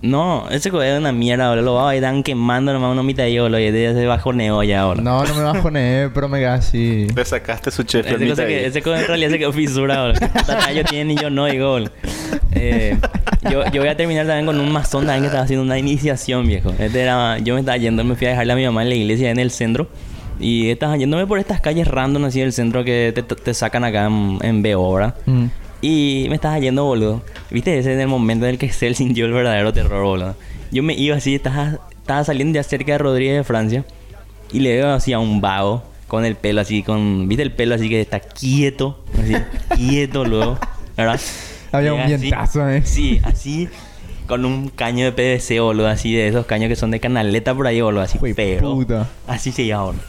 [0.06, 1.66] No, ese coche es una mierda, boludo.
[1.66, 3.60] Lo va a ir dan quemando nomás una mitad de boludo.
[3.60, 5.04] Y se bajoneo ya, boludo.
[5.04, 7.08] No, no me bajoné, pero me quedé así.
[7.16, 8.06] Le sacaste su chef.
[8.06, 10.20] Ese cosa que, ese cosa en realidad se quedó fisura, boludo.
[10.20, 11.92] Tata, yo tiene y yo no, digo, boludo.
[12.52, 12.98] Eh,
[13.52, 16.48] yo, yo voy a terminar también con un masón también que estaba haciendo una iniciación,
[16.48, 16.74] viejo.
[16.78, 18.96] Este era, yo me estaba yendo, me fui a dejarle a mi mamá en la
[18.96, 19.88] iglesia en el centro.
[20.40, 24.06] Y estaba yéndome por estas calles random así del centro que te, te sacan acá
[24.08, 25.16] en, en ¿verdad?
[25.26, 25.46] Mm.
[25.82, 27.22] Y me estaba yendo, boludo.
[27.52, 27.78] ¿Viste?
[27.78, 30.36] Ese es el momento en el que Cell sintió el verdadero terror, boludo.
[30.72, 33.86] Yo me iba así, estaba, estaba saliendo ya cerca de Rodríguez de Francia.
[34.52, 37.28] Y le veo así a un vago con el pelo así, con...
[37.28, 39.04] ¿Viste el pelo así que está quieto?
[39.20, 39.36] Así,
[39.76, 40.58] quieto luego,
[40.96, 41.20] ¿verdad?
[41.72, 42.84] Había un vientazo, eh.
[42.86, 43.68] Sí, así,
[44.28, 47.68] con un caño de PVC, boludo, así de esos caños que son de canaleta por
[47.68, 48.74] ahí, boludo, así, Jue pero...
[48.76, 49.10] puta.
[49.28, 50.04] Así se llama, boludo.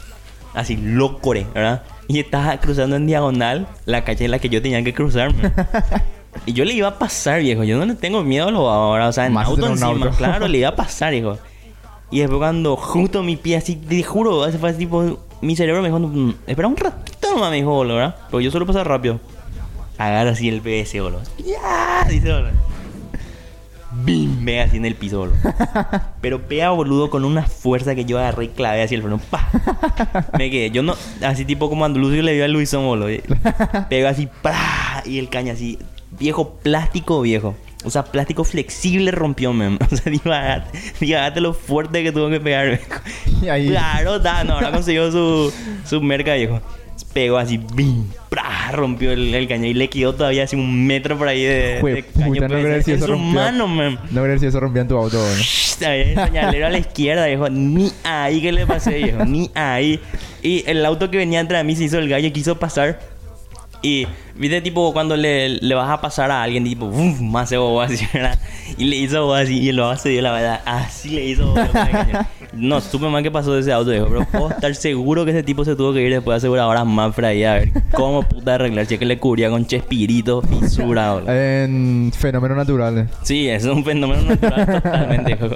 [0.53, 1.83] Así, locure, ¿verdad?
[2.13, 5.51] Y estaba cruzando en diagonal la calle en la que yo tenía que cruzarme.
[6.45, 7.63] y yo le iba a pasar, viejo.
[7.63, 9.87] Yo no le tengo miedo a los ahora, o sea, en Más auto encima.
[9.87, 10.09] auto.
[10.11, 11.37] Claro, le iba a pasar, hijo.
[12.09, 15.89] Y después cuando justo mi pie así, te juro, ese fue tipo, mi cerebro me
[15.89, 18.15] dijo, "Mm, espera un ratito nomás, me dijo, boludo, ¿verdad?
[18.31, 19.19] Pero yo solo pasar rápido.
[19.97, 21.21] Agarra así el PVC, boludo.
[21.39, 22.07] ¡Ya!
[22.09, 22.51] Dice, boludo.
[24.03, 24.45] ¡Bim!
[24.45, 25.31] Pega así en el piso.
[26.21, 29.19] Pero pega, boludo, con una fuerza que yo agarré y clavé así el freno.
[29.29, 29.49] ¡Pa!
[30.37, 30.71] Me quedé.
[30.71, 30.95] Yo no...
[31.23, 33.09] Así tipo como Andalucía le dio a Luisón, boludo.
[33.89, 35.03] Pega así, ¡pra!
[35.05, 35.79] Y el caña así...
[36.19, 37.55] Viejo plástico, viejo.
[37.83, 39.51] O sea, plástico flexible rompió.
[39.91, 43.01] O sea, dígate, dígate lo fuerte que tuvo que pegar, viejo.
[43.41, 45.53] Y ahí- Claro, da, no, ahora consiguió su,
[45.85, 46.61] su merca, viejo.
[47.13, 48.05] Pegó así, ¡bim!
[48.29, 48.46] ¡pra!
[48.71, 51.93] Rompió el, el caño y le quedó todavía así un metro por ahí de, Jue
[51.93, 52.33] de caño.
[52.33, 53.33] puta, no creer si en eso su rompió.
[53.41, 53.99] mano.
[54.11, 55.19] No ver si eso rompía en tu auto.
[55.85, 57.49] Ahí el señalero a la izquierda, viejo.
[57.49, 59.25] Ni ahí que le pasé, viejo.
[59.25, 59.99] Ni ahí.
[60.41, 62.99] Y el auto que venía entre mí se hizo el gallo quiso pasar.
[63.81, 66.89] Y, viste, tipo, cuando le, le vas a pasar a alguien, tipo,
[67.21, 68.39] más se bobó así, ¿verdad?
[68.77, 70.61] Y le hizo así, y el se dio la verdad.
[70.65, 72.25] Así le hizo bobo cañón.
[72.57, 74.07] No, supe mal qué pasó de ese auto, viejo.
[74.09, 77.13] Pero puedo estar seguro que ese tipo se tuvo que ir después de aseguradoras más
[77.13, 78.85] para ahí a ver cómo puta arreglar.
[78.85, 81.31] Si es que le cubría con chespirito, fisura, boludo.
[81.31, 83.07] En fenómenos naturales.
[83.23, 85.55] Sí, es un fenómeno natural totalmente, viejo.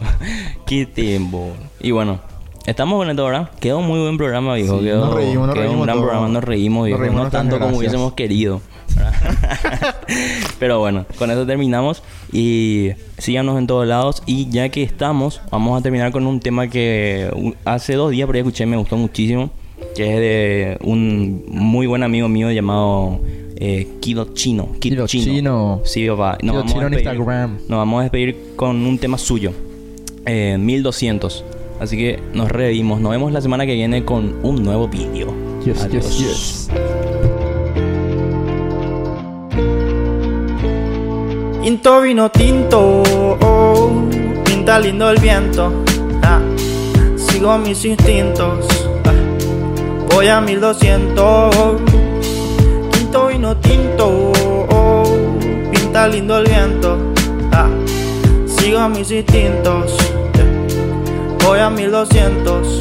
[0.66, 1.52] Qué tiempo.
[1.80, 2.20] Y bueno,
[2.66, 3.50] estamos con esto ahora.
[3.60, 4.78] Quedó un muy buen programa, viejo.
[4.80, 6.06] Sí, quedó, nos reímos, nos quedó reímos un gran todo.
[6.06, 7.02] programa, nos reímos, Nos viejo.
[7.02, 8.62] reímos, no nos tanto como hubiésemos querido.
[10.60, 12.04] Pero bueno, con eso terminamos.
[12.32, 14.24] Y síganos en todos lados.
[14.26, 17.30] Y ya que estamos, vamos a terminar con un tema que
[17.66, 19.50] hace dos días por ahí escuché, me gustó muchísimo.
[19.96, 23.20] Que es de un muy buen amigo mío llamado
[23.58, 24.70] Eh, Kido Chino.
[24.80, 25.82] Kido Chino.
[25.84, 26.32] Sí, papá.
[26.34, 27.58] Nos Kido vamos, Chino a en despedir, Instagram.
[27.68, 29.52] nos vamos a despedir con un tema suyo.
[30.26, 31.44] Eh, 1200.
[31.80, 33.02] Así que nos revimos.
[33.02, 35.34] Nos vemos la semana que viene con un nuevo vídeo.
[35.66, 36.18] Yes, Adiós.
[36.20, 37.31] yes, yes.
[41.62, 43.04] Tinto vino tinto,
[43.40, 43.92] oh,
[44.44, 45.72] pinta lindo el viento.
[46.24, 46.42] ah,
[47.16, 48.66] sigo mis instintos,
[49.06, 49.14] ah,
[50.12, 51.80] voy a 1200.
[52.92, 54.32] Tinto vino tinto,
[54.72, 55.04] oh,
[55.72, 56.98] pinta lindo el viento.
[57.52, 57.70] ah,
[58.48, 59.96] sigo mis instintos,
[61.46, 62.80] voy a 1200.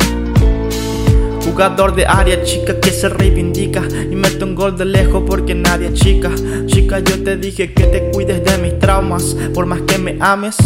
[1.44, 5.92] Jugador de área chica que se reivindica Y mete un gol de lejos porque nadie
[5.92, 6.30] chica
[6.98, 9.36] Yo te dije que te cuides de mis traumas.
[9.54, 10.56] Por más que me ames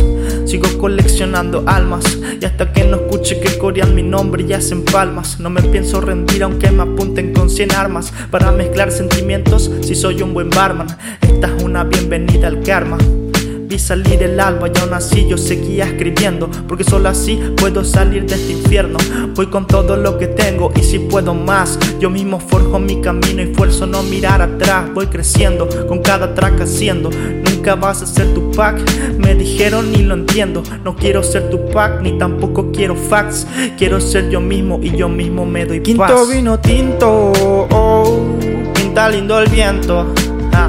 [0.46, 2.04] Sigo coleccionando almas.
[2.40, 5.38] Y hasta que no escuche que corean mi nombre y hacen palmas.
[5.38, 8.12] No me pienso rendir aunque me apunten con 100 armas.
[8.30, 10.86] Para mezclar sentimientos si soy un buen barman
[11.20, 12.98] Esta es una bienvenida al karma
[13.66, 18.26] Vi salir el alba y aún así yo seguía escribiendo Porque solo así puedo salir
[18.26, 18.98] de este infierno.
[19.34, 23.42] Voy con todo lo que tengo y si puedo más Yo mismo forjo mi camino
[23.42, 24.92] y fuerzo no mirar atrás.
[24.92, 27.10] Voy creciendo con cada track haciendo.
[27.10, 28.80] Nunca vas a ser tu pack
[29.18, 30.62] Me dijeron y lo entiendo.
[30.84, 33.46] No quiero ser tu pack ni tampoco quiero fax.
[33.78, 36.28] Quiero ser yo mismo y yo mismo me doy Quinto paz.
[36.30, 37.32] vino tinto
[37.70, 38.20] oh,
[38.74, 40.12] Pinta lindo el viento.
[40.52, 40.68] Ah,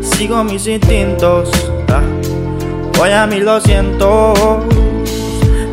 [0.00, 1.67] Sigo mis instintos
[2.98, 4.64] Voy a 1200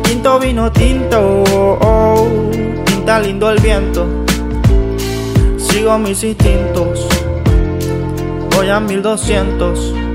[0.02, 1.44] Tinto vino tinto
[1.80, 2.28] oh,
[2.84, 4.06] Pinta lindo el viento.
[5.58, 7.06] Sigo mis instintos.
[8.50, 10.05] Voy a 1200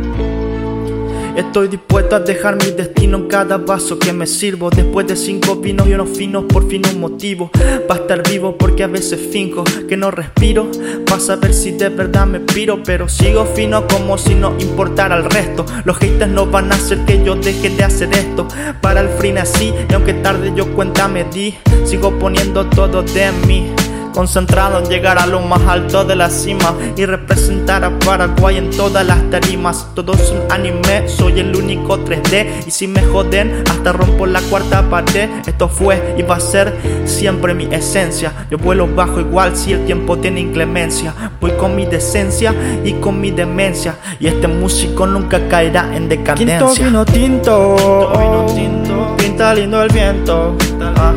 [1.35, 4.69] Estoy dispuesto a dejar mi destino en cada vaso que me sirvo.
[4.69, 7.49] Después de cinco vinos y unos finos, por fin un motivo
[7.87, 10.69] Para estar vivo porque a veces finjo que no respiro
[11.09, 15.17] Vas a ver si de verdad me piro Pero sigo fino como si no importara
[15.17, 15.65] el resto.
[15.85, 18.47] Los haters no van a hacer que yo deje de hacer esto.
[18.81, 21.55] Para el fin así, y aunque tarde yo cuenta me di
[21.85, 23.71] Sigo poniendo todo de mí
[24.13, 28.69] Concentrado en llegar a lo más alto de la cima y representar a Paraguay en
[28.69, 29.87] todas las tarimas.
[29.95, 32.67] Todo es un anime, soy el único 3D.
[32.67, 35.29] Y si me joden, hasta rompo la cuarta pared.
[35.45, 38.33] Esto fue y va a ser siempre mi esencia.
[38.49, 41.13] Yo vuelo bajo igual si el tiempo tiene inclemencia.
[41.39, 42.53] Voy con mi decencia
[42.83, 43.95] y con mi demencia.
[44.19, 46.59] Y este músico nunca caerá en decadencia.
[46.59, 49.15] Quinto vino tinto, Quinto vino tinto.
[49.17, 50.57] Pinta lindo el viento.
[50.81, 51.13] Ah,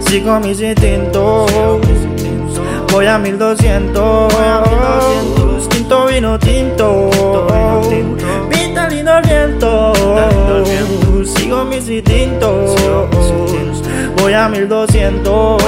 [0.00, 1.50] Sigo mis instintos.
[2.96, 4.32] Voy a 1200.
[5.68, 7.10] Quinto vino tinto.
[8.48, 9.92] Pinta lindo el viento.
[11.26, 12.74] Sigo mis instintos.
[14.18, 15.62] Voy a 1200.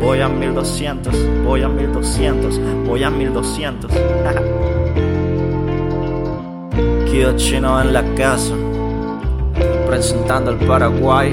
[0.00, 1.44] Voy a 1200.
[1.44, 2.60] Voy a 1200.
[2.86, 3.90] Voy a 1200.
[7.10, 8.54] Kido chino en la casa
[9.90, 11.32] representando al Paraguay.